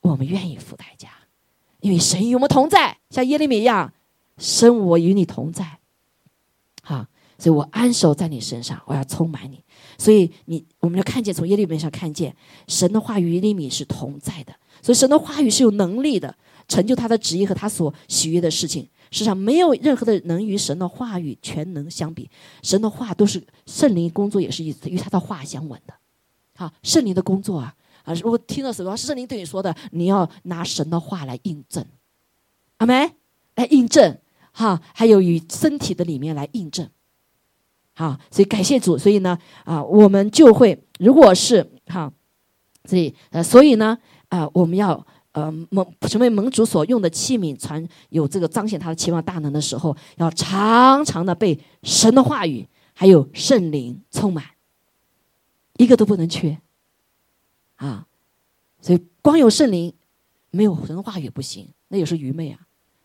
[0.00, 1.08] 我们愿意付代价，
[1.80, 3.92] 因为神与我们同在，像耶利米一样，
[4.38, 5.78] 神我与你同在，
[6.82, 7.06] 好，
[7.44, 9.62] 所以我安守在你身上，我要充满你。
[9.98, 12.34] 所以你，我们就看见从耶利米上看见
[12.68, 16.34] 神的话语耶利米是同在的，所以神的话语是有能力的，
[16.68, 18.88] 成就他的旨意和他所喜悦的事情。
[19.10, 22.30] 世上没有任何的能与神的话语全能相比，
[22.62, 25.92] 神的话都是圣灵工作，也是与与他的话相吻的。
[26.56, 27.74] 好，圣灵的工作啊
[28.04, 28.14] 啊！
[28.14, 31.84] 如果听到什么是圣灵对你说的，你要拿神的话来印证，
[32.78, 33.12] 阿门，
[33.56, 34.16] 来印证
[34.50, 36.88] 哈，还有与身体的里面来印证。
[37.96, 42.12] 好，所以感谢主，所以呢，啊，我们就会，如果是哈，
[42.86, 43.96] 所以呃，所以呢，
[44.30, 54.44] 啊，我们要呃蒙成为盟主所用的器皿，传有这个彰显他的期望大能的时候，要常常的被神的话语还有圣灵充满，
[55.76, 56.58] 一个都不能缺，
[57.76, 58.08] 啊，
[58.80, 59.94] 所以光有圣灵，
[60.50, 62.58] 没有神的话语不行，那也是愚昧啊，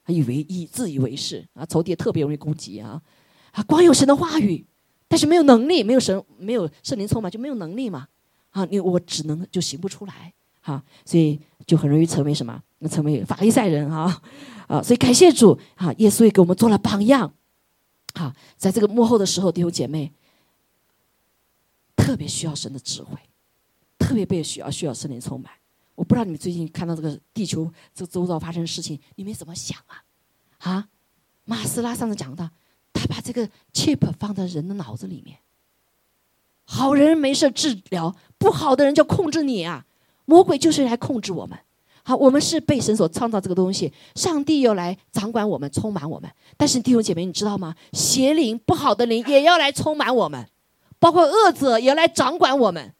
[0.07, 2.99] 以为以自以为是啊，仇敌特别容易攻击啊，
[3.51, 4.65] 啊，光有神的话语。
[5.09, 8.07] 但是没有能力，没有神，没有圣灵充满，就没有能力嘛？
[8.51, 12.63] 啊，你我只能就行不出来，哈，所以就很容易成为什么？
[12.77, 14.21] 那成为法利赛人啊，
[14.67, 17.33] 啊，所以感谢主啊，耶稣也给我们做了榜样，
[18.13, 20.13] 好，在这个幕后的时候，弟兄姐妹
[21.95, 23.17] 特别需要神的智慧，
[23.97, 25.51] 特别被需要需要圣灵充满。
[25.95, 30.03] 我不知道你们最近看到这个地球这周遭发生的事情，你们怎么想啊？
[30.59, 30.87] 啊，
[31.45, 32.49] 马斯拉上次讲的。
[32.99, 35.37] 他把这个 chip 放在人的脑子里面，
[36.65, 39.85] 好人没事治疗，不好的人就控制你啊！
[40.25, 41.57] 魔鬼就是来控制我们。
[42.03, 46.29] 好，我们是被神所创造这个东西，上帝要来掌管我们，充满我们。
[46.57, 47.73] 但是弟兄姐妹，你知道吗？
[47.93, 50.45] 邪灵、不好的灵也要来充满我们，
[50.99, 52.93] 包括恶者也要来掌管我们，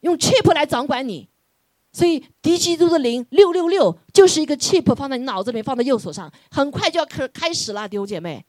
[0.00, 1.28] 用 chip 来掌管你。
[1.92, 8.44] 所以敌基督的灵六六六就是一个 chip 放在你脑子里面，放在右手上，很快就要开开始了，弟兄姐妹。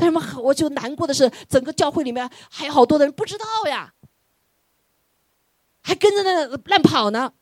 [0.00, 3.92] 但是我我就难过的是，整个教会里面还有好多的人不知道呀，
[5.82, 7.32] 还跟着那乱跑呢。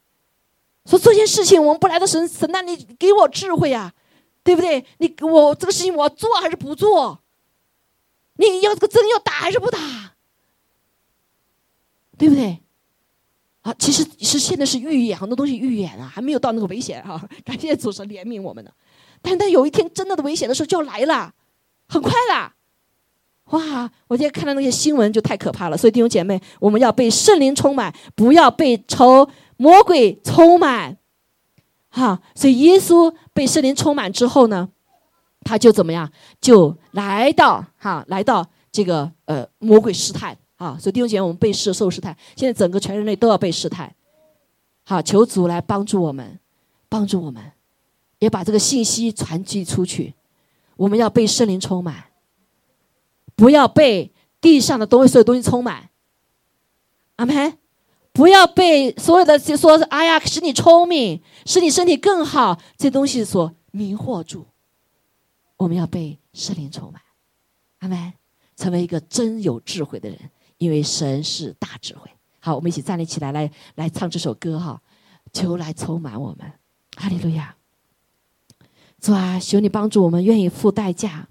[0.86, 3.92] 说这件事情，我们不来到神神那里给我智慧呀，
[4.42, 4.86] 对不对？
[4.98, 7.20] 你我这个事情我做还是不做？
[8.36, 9.78] 你要这个针要打还是不打？
[12.16, 12.62] 对不对？
[13.61, 17.22] 啊，其实是现在是预演，很多东西预演啊，还没有到那个危险啊。
[17.44, 18.70] 感谢主神怜悯我们呢，
[19.20, 21.34] 但是但有一天真的的危险的时候就要来了，
[21.89, 22.55] 很快啦。
[23.51, 23.89] 哇！
[24.09, 30.97] 我今天看到那些新闻就太可怕了，所以弟兄姐妹，我们要被圣灵充满，不要被仇魔鬼充满。
[31.89, 34.68] 哈，所以耶稣被圣灵充满之后呢，
[35.43, 36.11] 他就怎么样？
[36.41, 40.76] 就来到哈，来到这个呃魔鬼试探啊。
[40.80, 43.95] 所以弟兄姐妹，我们被试受试探，现在整个全人类都要被试探。
[44.84, 46.41] 好，求主来帮助我们，
[46.89, 47.53] 帮助我们，
[48.18, 50.14] 也把这个信息传递出去。
[50.77, 52.05] 我们要被圣灵充满。
[53.35, 55.91] 不要被地上的东西、所有东西充满，
[57.16, 57.59] 阿门。
[58.12, 64.47] 不要被所有的说“哎呀，使你聪明，使你身体更好”这东西所迷惑住。
[65.59, 67.03] 我们要被圣灵充满，
[67.81, 68.14] 阿门。
[68.57, 70.18] 成为一个真有智慧的人，
[70.57, 72.11] 因为神是大智慧。
[72.41, 74.81] 好，我们一起站立起来，来来唱这首歌哈。
[75.31, 76.51] 求来充满我们，
[76.97, 77.55] 哈利路亚。
[79.07, 81.28] 主啊，求你帮助我们，愿意付代价。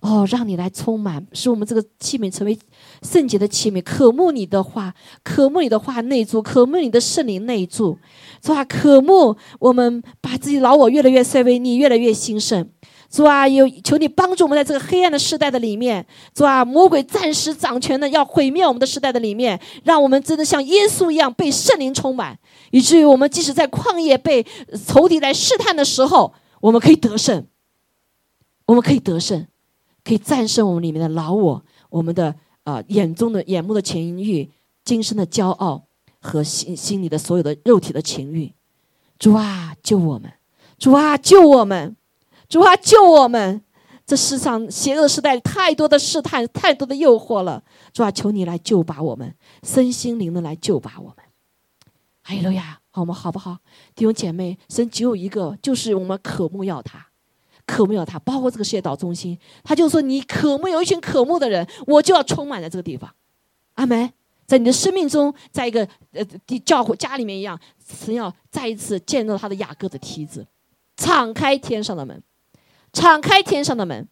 [0.00, 2.58] 哦，让你来充满，使我们这个器皿成为
[3.02, 7.98] 圣洁的器皿，渴慕你的话，渴慕你的话内住，渴慕你的圣灵内住，
[8.42, 8.64] 是吧？
[8.64, 12.66] 渴慕我们把自己老我越来越衰微，你越来越兴盛，
[13.10, 22.38] 主啊，有求你帮助我们在这个黑暗的时代的里面，主啊，魔鬼暂时掌权的要毁灭我们的时代的里面，让我们真的像耶稣一样被圣灵充满，
[22.70, 24.46] 以至于我们即使在旷野被
[24.86, 27.46] 仇敌来试探的时候，我们可以得胜，
[28.66, 29.46] 我们可以得胜。
[30.02, 32.34] 可以战胜我们里面的老我，我们的
[32.64, 34.50] 啊眼中的眼目的情欲，
[34.82, 35.84] 今生的骄傲
[36.20, 38.50] 和心心里的所有的肉体的情欲。
[39.18, 40.32] 主啊，救我们！
[40.78, 41.94] 主啊，救我们！
[42.48, 43.62] 主啊，救我们！
[44.06, 47.62] 这世上邪恶时代太多的试探，太多的诱惑了。
[47.92, 51.16] 主啊，求你来救拔我们，身心灵的来救拔我们。
[52.30, 52.78] 哈利路亚！
[52.92, 53.12] 好吗？
[53.12, 53.58] 好不好？
[53.96, 57.04] 弟兄姐妹，神只有一个，就是我们渴慕要他。
[57.66, 63.12] 渴慕要他，包括这个世界岛中心，他就说：“你渴慕有一群渴慕的人，我就要充满在这个地方。”
[63.74, 64.12] 阿门。
[64.46, 67.56] 在你的生命中，在一个呃地教会家里面一样，
[67.86, 70.44] 神要再一次见到他的雅各的梯子，
[70.96, 72.20] 敞开天上的门，
[72.92, 74.08] 敞开天上的门，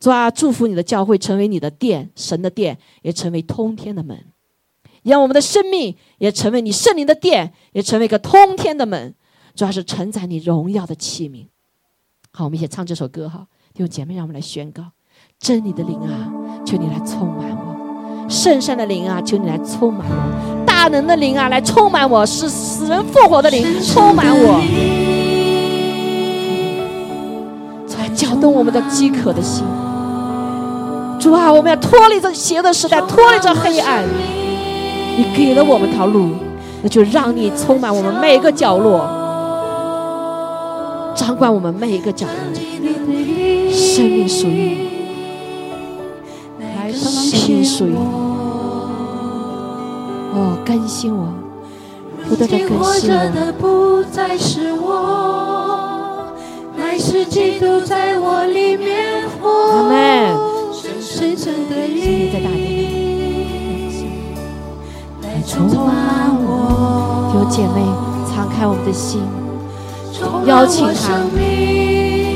[0.00, 4.31] 主啊，祝福你的教会成为你的殿，神的殿也成为通天的门，
[5.02, 9.14] 让我们的生命也成为你圣灵的殿，也成为一个通天的门，
[9.54, 11.46] 主要是承载你荣耀的器皿。
[12.32, 14.84] 好，我们一起唱这首歌哈，弟兄姐妹，让我们来宣告：
[15.38, 16.32] 真理的灵啊，
[16.64, 24.60] 求你来充满我；圣善的灵啊，求你来充满我；大能的灵啊，来充满我；使死人复活的灵充满我，
[27.98, 29.64] 来搅动我们的饥渴的心。
[31.20, 34.04] 主啊，我们要脱离这邪恶的时代，脱离这黑暗。
[35.16, 36.30] 你给了我们条路，
[36.82, 39.06] 那就让你充满我们每一个角落。
[41.14, 42.32] 掌管我们每一个角落，
[43.70, 44.88] 生命属于
[46.58, 47.12] 你，生
[47.48, 47.96] 命属于你。
[50.34, 51.28] 哦，更新我，
[52.28, 53.22] 不断的更新我。
[59.72, 59.92] 阿门。
[61.00, 62.81] 深深的你在大地，来
[65.46, 67.32] 充满我。
[67.34, 67.82] 有姐妹，
[68.28, 69.20] 敞开我们的心。
[70.46, 71.18] 邀请他，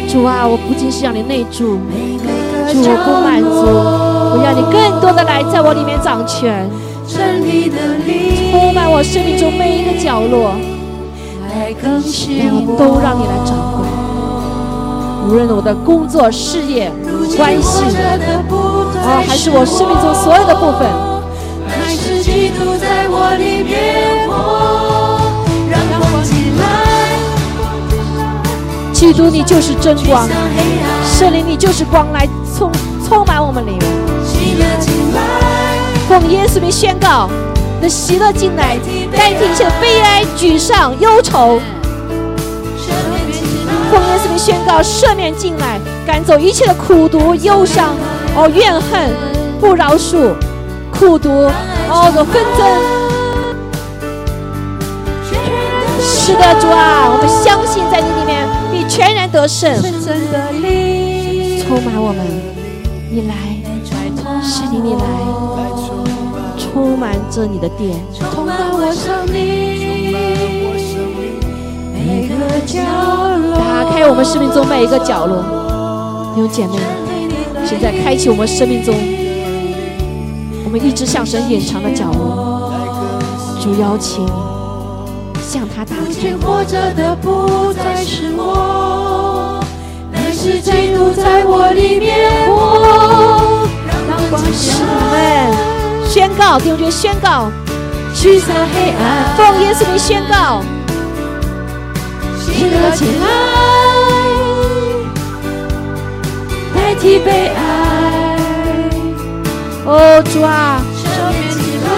[0.09, 1.79] 主啊，我不仅是让你内住，
[2.73, 3.49] 主我不满足，
[4.33, 6.69] 我要你更多的来在我里面掌权，
[8.51, 10.55] 充满我生命中每一个角落，
[11.53, 13.87] 我都让你来掌管。
[15.29, 16.91] 无论我的工作、事业、
[17.37, 17.85] 关系，
[19.05, 20.89] 啊，还是我生命中所有的部分，
[22.47, 24.07] 基督在我里面。
[28.93, 30.29] 基督，你就是真光，
[31.05, 32.71] 圣灵，你就是光，来充
[33.05, 33.81] 充满我们里面。
[36.09, 37.29] 奉耶稣名宣告，
[37.83, 38.79] 的喜乐进来，
[39.13, 41.61] 代替一切的悲哀、沮丧、忧愁。
[43.91, 47.97] 奉耶稣名宣告，赦免进来，赶走一切的苦毒、忧伤、
[48.37, 49.11] 哦怨恨、
[49.61, 50.33] 不饶恕、
[50.91, 51.51] 苦毒、
[51.89, 52.61] 哦的纷争。
[56.01, 58.47] 是的，主啊，我们相信在你里面。
[58.89, 62.25] 全然得胜，充满我们，
[63.11, 63.35] 你来，
[64.41, 65.01] 是你，你来，
[66.57, 69.35] 充满着你的殿，充满我生命
[71.93, 72.79] 每个角
[73.39, 75.43] 落，打开我们生命中每一个角落。
[76.37, 76.79] 弟兄姐妹，
[77.67, 78.95] 现在开启我们生命中
[80.67, 82.73] 我们一直向神隐藏的角落，
[83.63, 84.27] 主邀请
[85.41, 86.37] 向他打开。
[86.45, 89.63] 活着的不再是我。
[90.33, 95.55] 是基督在我里面活，让光使们
[96.09, 97.51] 宣告，弟兄姐宣告，
[98.15, 100.63] 驱散黑暗，奉耶稣名宣告，
[102.39, 103.27] 喜乐起来，
[106.75, 108.06] 代替悲哀。
[109.89, 111.89] 哦，主啊，赦免起来，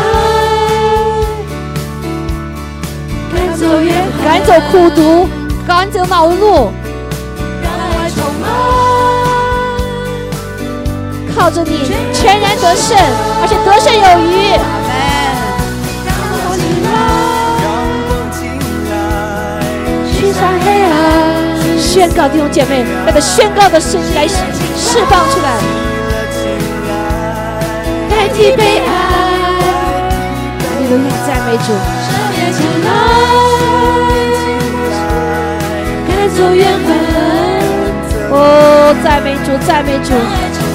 [3.34, 5.26] 赶走怨恨，赶走苦毒，
[5.66, 6.70] 赶走恼怒。
[11.34, 11.80] 靠着你，
[12.12, 12.94] 全然得胜，
[13.40, 14.58] 而且得胜有余。
[20.38, 20.94] 上黑暗
[21.80, 25.58] 宣告弟兄姐妹，那个宣告的声音来释放出来，
[28.28, 28.84] 代替悲哀。
[30.78, 31.72] 你们赞美主，
[36.06, 36.88] 赶走怨恨。
[38.30, 40.12] 哦，赞美主，赞美主。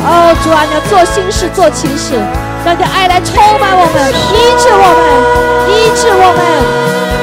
[0.03, 2.15] 哦，主啊，你要做新事，做奇事，
[2.65, 5.05] 让你的爱来充满我们，医治我们，
[5.69, 6.41] 医治我们，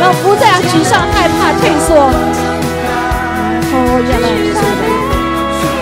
[0.00, 2.06] 让不再沮丧、害怕、退缩。
[3.72, 3.76] 哦，
[4.06, 4.14] 耶
[4.54, 4.62] 稣，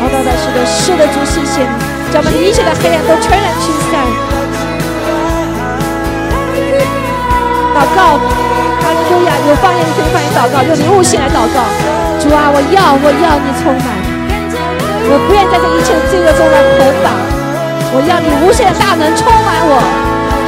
[0.01, 1.69] 好的，是的，是的，主，谢谢你，
[2.13, 4.38] 将我们一切的黑暗都全然驱散。
[7.79, 8.19] 祷告，
[8.83, 9.39] 哈利路亚！
[9.47, 11.63] 有方言你可以方言祷告，用你悟性来祷告。
[12.19, 13.87] 主啊，我要，我要你充满。
[15.07, 17.15] 我不愿在这一切罪恶中来捆绑，
[17.95, 19.79] 我要你无限的大能充满我，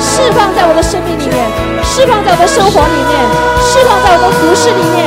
[0.03, 1.47] 释放在我的生命里面，
[1.87, 3.15] 释放在我的生活里面，
[3.63, 5.07] 释放在我的服饰里面。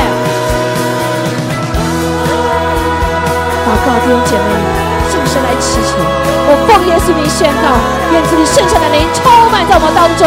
[3.68, 4.50] 祷告弟兄姐妹，
[5.12, 6.00] 向神来祈求，
[6.48, 7.76] 我奉耶稣名宣告，
[8.16, 10.24] 愿主你圣善的灵充满在我们当中，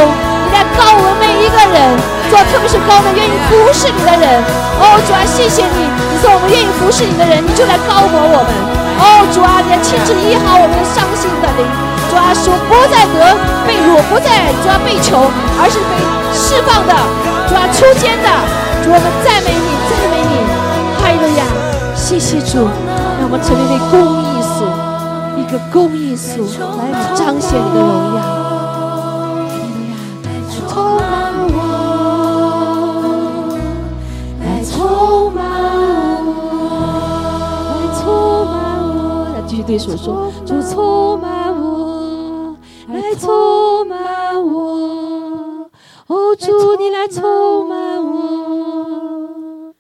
[0.56, 1.76] 来告我们每一个人，
[2.32, 4.24] 做特别是高我们愿意服侍你的人。
[4.80, 8.48] 哦，主啊，谢谢你，你说我们愿意服侍你的人，你就来高摩我们。
[8.96, 11.68] 哦，主啊，你要亲自医好我们伤心的灵。
[12.08, 13.36] 主啊，说不再得
[13.68, 15.28] 被辱，不再主啊被囚，
[15.60, 16.00] 而是被
[16.32, 16.92] 释放的。
[17.44, 18.28] 主啊，出监的。
[18.80, 20.40] 主，我们赞美你，赞美你。
[20.96, 21.44] 哈利路亚，
[21.92, 22.64] 谢谢主，
[23.20, 24.64] 让我们成为一公益所，
[25.36, 26.48] 一个公益所，
[26.80, 28.45] 来彰显你的荣耀。
[39.78, 42.56] 说，主充满我，
[42.88, 45.70] 来充满我，
[46.06, 49.74] 哦，主你来充满我，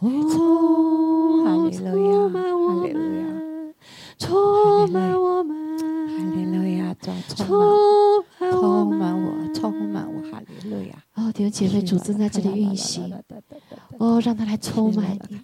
[0.00, 3.74] 哦，充满我们，
[4.18, 5.78] 充满我们，
[6.08, 6.94] 哈利路亚，
[7.36, 10.94] 充满我，充满我，哈利路亚。
[11.14, 13.12] 哦，弟兄姐妹，主正在这里运行，
[13.98, 15.38] 哦，让他来充满你。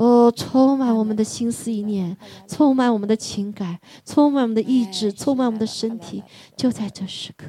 [0.00, 2.16] 哦，充满我们的心思意念，
[2.48, 6.24] 充满我们的情感，充满我们的意志，充满我们的身体，
[6.56, 7.46] 就在这时刻，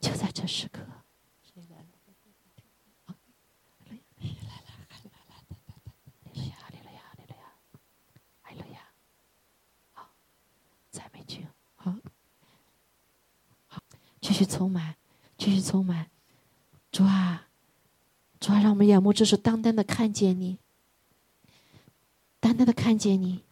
[0.00, 0.80] 就在这时刻。
[9.92, 10.08] 好，
[10.90, 11.94] 再没句，好，
[13.66, 13.82] 好，
[14.22, 14.94] 继续充满，
[15.36, 16.06] 继续充满。
[16.90, 17.48] 主啊，
[18.40, 20.61] 主啊，让我们眼目只是单单的看见你。
[22.42, 23.44] 单单的看见你，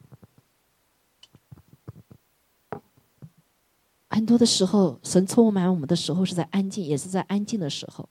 [4.08, 8.08] 很多的时候，神充满我们的时候是在安静，也是在安静的时候；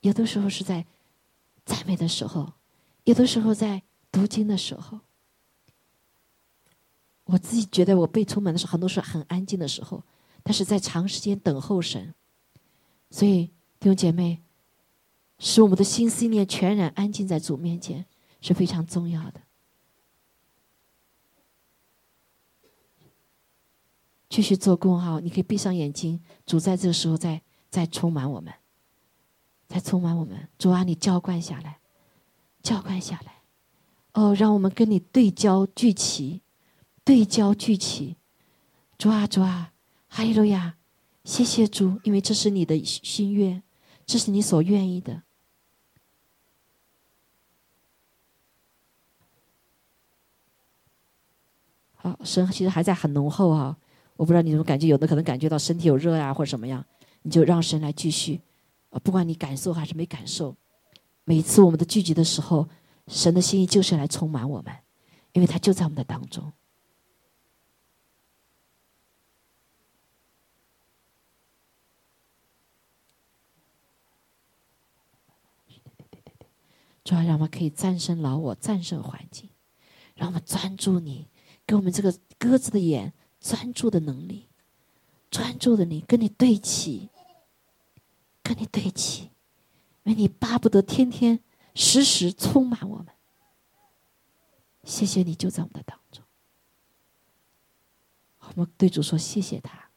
[0.00, 0.86] 有的时候是在
[1.66, 2.52] 赞美的时候，
[3.02, 3.82] 有的时候在
[4.12, 5.00] 读经的时候。
[7.24, 10.04] 我自己觉得我被充满的时候，很多是很安静的时候，
[10.44, 12.14] 但是在长时间等候神。
[13.10, 13.46] 所以
[13.80, 14.40] 弟兄姐妹，
[15.40, 18.06] 使我们的心思念全然安静在主面前
[18.40, 19.40] 是非常重要的。
[24.34, 27.40] 继续做工哈，你可以闭上眼睛，主在这个时候再
[27.70, 28.52] 再充满我们，
[29.68, 30.48] 再充满我们。
[30.58, 31.78] 主啊，你浇灌下来，
[32.60, 33.42] 浇灌下来，
[34.14, 36.42] 哦，让我们跟你对焦聚齐，
[37.04, 38.16] 对焦聚齐。
[38.98, 39.72] 主啊，主啊，
[40.08, 40.74] 哈利路亚！
[41.22, 43.62] 谢谢主，因为这是你的心愿，
[44.04, 45.22] 这是你所愿意的。
[51.94, 53.78] 好，神其实还在很浓厚啊，
[54.16, 56.84] 我不知道你怎么感觉，有的可能感觉到身体有热呀，或者什么样，
[57.22, 58.40] 你就让神来继续，
[58.90, 60.54] 啊，不管你感受还是没感受，
[61.24, 62.68] 每一次我们的聚集的时候，
[63.08, 64.72] 神的心意就是来充满我们，
[65.32, 66.52] 因为他就在我们的当中。
[77.02, 79.50] 主要让我们可以战胜老我，战胜环境，
[80.14, 81.28] 让我们专注你，
[81.66, 83.12] 给我们这个鸽子的眼
[83.44, 84.48] 专注的能力，
[85.30, 87.10] 专注的你跟你对齐，
[88.42, 89.24] 跟你对齐，
[90.04, 91.40] 因为你巴不得天天
[91.74, 93.08] 时时充满我们。
[94.82, 96.24] 谢谢你就在我们的当中，
[98.40, 99.90] 我们对主说谢谢他，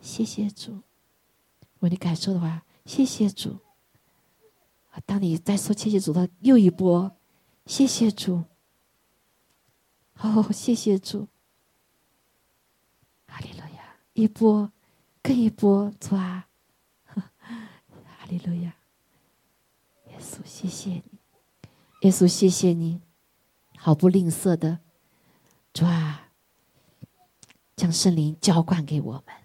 [0.00, 0.72] 谢谢主。
[0.72, 3.60] 如果你感受的话，谢谢主。
[5.06, 7.16] 当你再说谢谢主的又一波，
[7.66, 8.42] 谢谢主，
[10.16, 11.28] 哦，谢谢主，
[14.20, 14.72] 一波，
[15.22, 16.48] 更一波，主啊，
[17.06, 18.74] 哈利路亚，
[20.08, 21.20] 耶稣，谢谢你，
[22.00, 23.00] 耶稣，谢谢你，
[23.76, 24.80] 毫不吝啬的，
[25.72, 26.30] 主啊，
[27.76, 29.36] 将圣灵浇灌给我们，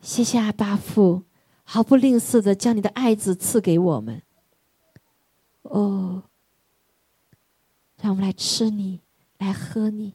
[0.00, 1.24] 谢谢阿巴父。
[1.64, 4.22] 毫不吝啬的将你的爱子赐给我们，
[5.62, 6.22] 哦，
[8.00, 9.00] 让我们来吃你，
[9.36, 10.14] 来喝你，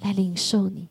[0.00, 0.90] 来领受你，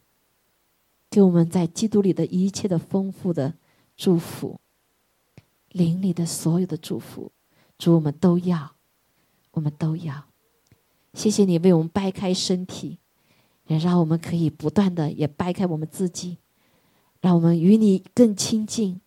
[1.13, 3.53] 给我们在基督里的一切的丰富的
[3.95, 4.59] 祝福，
[5.69, 7.31] 灵里的所有的祝福，
[7.77, 8.73] 主我们都要，
[9.51, 10.25] 我们都要。
[11.13, 12.97] 谢谢你为我们掰开身体，
[13.67, 16.39] 也让我们可以不断的也掰开我们自己，
[17.21, 18.99] 让我们与你更亲近。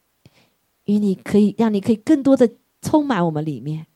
[0.84, 2.48] 与你可以让你可以更多的
[2.80, 3.88] 充满我们里面，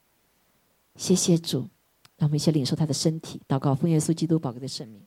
[0.97, 1.69] 谢谢主，
[2.17, 5.01] 让我们一起领受他的身体，祷告奉耶稣基督宝贵的生命。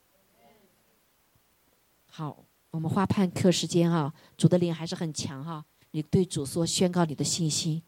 [2.05, 2.42] 好，
[2.73, 7.83] 我们花半刻时间哈，主的灵还是很强哈，你对主说宣告你的信心，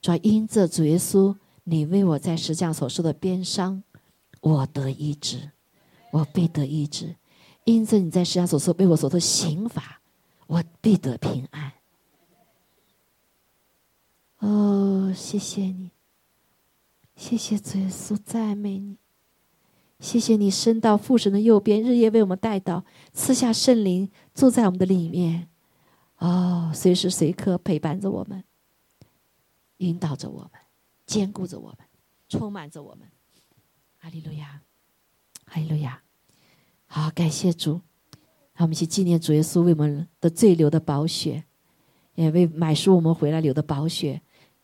[0.00, 3.82] 主因着主耶稣，你为我在石匠所受的鞭伤，
[4.40, 5.50] 我得医治，
[6.10, 7.16] 我必得医治；
[7.64, 10.00] 因着你在石匠所受为我所受刑罚，
[10.46, 11.72] 我必得平安。
[14.38, 15.90] 哦，谢谢你，
[17.14, 18.96] 谢谢主耶稣，赞美你，
[19.98, 25.48] 谢谢你升到父神的右边，日夜为我们带到，赐下圣灵住在我们的里面，
[26.18, 28.44] 哦，随时随刻陪伴着我们，
[29.78, 30.52] 引导着我们，
[31.06, 31.78] 兼顾着我们，
[32.28, 33.08] 充满着我们，
[33.98, 34.62] 哈利路亚，
[35.46, 36.02] 哈利路亚，
[36.86, 37.80] 好，感谢主，
[38.54, 41.44] 让我们去纪念主耶稣为我们的罪流的宝血，
[42.14, 44.22] 也为买赎我们回来流的宝血。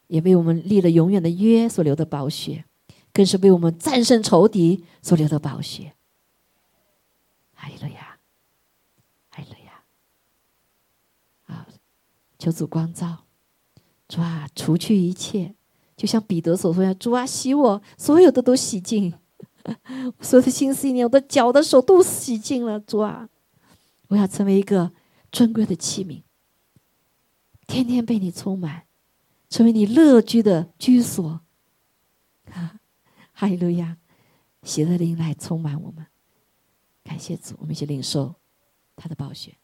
[0.09, 2.64] 也为我们立了永远的约所流的宝血，
[3.12, 5.94] 更是为我们战胜仇敌所流的宝血。
[7.55, 8.16] 哈利路亚，
[9.30, 9.82] 哈利路亚！
[11.47, 11.66] 啊，
[12.38, 13.24] 求主光照，
[14.08, 15.54] 主啊，除去一切，
[15.96, 19.12] 就像彼得所说：“主啊，洗我，所有的都洗净，
[20.20, 23.28] 所有的心思意念，我的脚的手都洗净了。”主啊，
[24.08, 24.92] 我要成为一个
[25.32, 26.22] 尊贵的器皿，
[27.66, 28.84] 天天被你充满。
[29.48, 31.40] 成为你乐居的居所，
[33.32, 33.96] 哈利路亚！
[34.64, 36.04] 喜乐灵来充满我们，
[37.04, 38.34] 感谢主，我们一起领受
[38.96, 39.56] 他的宝血。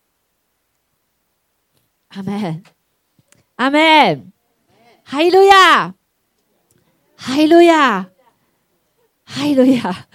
[2.15, 2.63] 阿门，
[3.57, 4.33] 阿门，
[5.03, 5.95] 哈利路亚，
[7.17, 8.11] 哈利路亚，
[9.25, 10.09] 哈利路亚！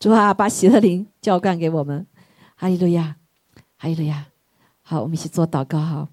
[0.00, 2.04] 主啊，把喜乐灵浇灌给我们，
[2.56, 3.16] 哈利路亚，
[3.76, 4.26] 哈利路亚！
[4.82, 6.08] 好，我们一起做祷告哈。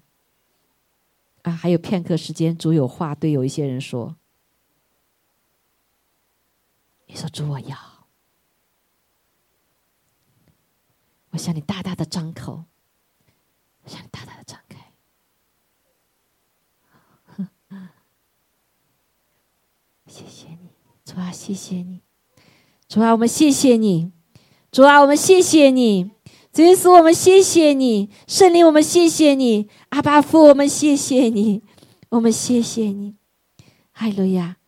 [1.42, 4.16] 啊，还有片刻时间，主有话对有一些人说。
[7.06, 7.76] 你说主我要，
[11.30, 12.64] 我向你大大的张口，
[13.86, 14.78] 向你大大的张开。
[20.14, 20.68] 谢谢你，
[21.04, 22.00] 主啊，谢谢你，
[22.86, 24.12] 主啊，我们谢谢你，
[24.70, 26.12] 主啊，我们谢谢你。
[26.52, 31.64] 主耶稣，我们谢谢你，圣灵，我们谢谢你，阿巴父，我们谢谢你，
[32.10, 33.16] 我们谢谢你，
[33.90, 34.58] 哈利路亚。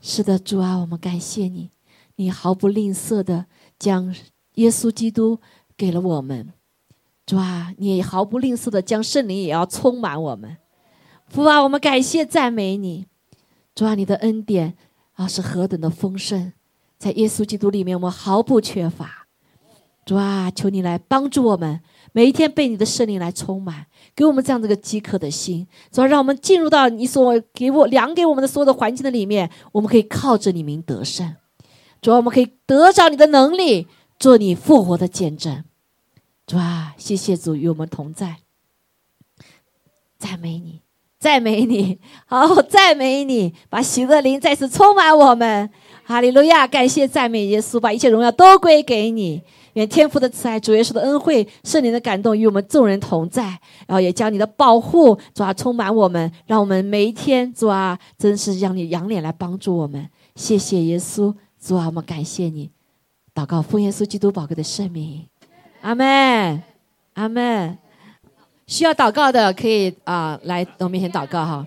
[0.00, 1.72] 是的，主啊，我们感谢你，
[2.14, 4.14] 你毫不吝啬的将
[4.54, 5.40] 耶稣基督
[5.76, 6.52] 给了我们，
[7.26, 10.58] 主啊，你毫不吝啬的将圣灵也要充满我们，
[11.26, 13.06] 父啊，我们感谢赞美你，
[13.74, 14.74] 主啊，你的恩典
[15.14, 16.52] 啊是何等的丰盛，
[16.96, 19.26] 在耶稣基督里面，我们毫不缺乏。
[20.06, 21.80] 主啊，求你来帮助我们，
[22.12, 25.66] 每一天被你的圣灵来充满，给我们这样的一个饥渴的心。
[25.90, 31.34] 主啊，让我们进入到你所给我量给我们的所有的环境的里面，我们可以靠着你名得胜。
[32.02, 33.88] 主啊，我们可以得着你的能力，
[34.18, 35.64] 做你复活的见证。
[36.46, 38.36] 主啊，谢谢主与我们同在，
[40.18, 40.82] 赞美你，
[41.24, 45.70] 赞美你，好，赞美你，把喜乐灵再次充满我们。
[46.04, 46.66] 哈利路亚！
[46.66, 49.40] 感谢赞美耶稣，把一切荣耀都归给你。
[49.72, 53.44] 愿天父的慈爱、主耶稣的恩惠、圣灵的感动与我们众人同在，
[53.86, 60.06] 然后也将你的保护主啊充满我们，让我们每一天主啊真是让你仰脸来帮助我们。
[60.34, 62.70] 谢谢耶稣，主啊，我们感谢你。
[63.34, 65.24] 祷告奉耶稣基督宝贵的圣名，
[65.80, 66.62] 阿门，
[67.14, 67.78] 阿门。
[68.66, 71.66] 需要祷告的可以啊来我面前祷告哈。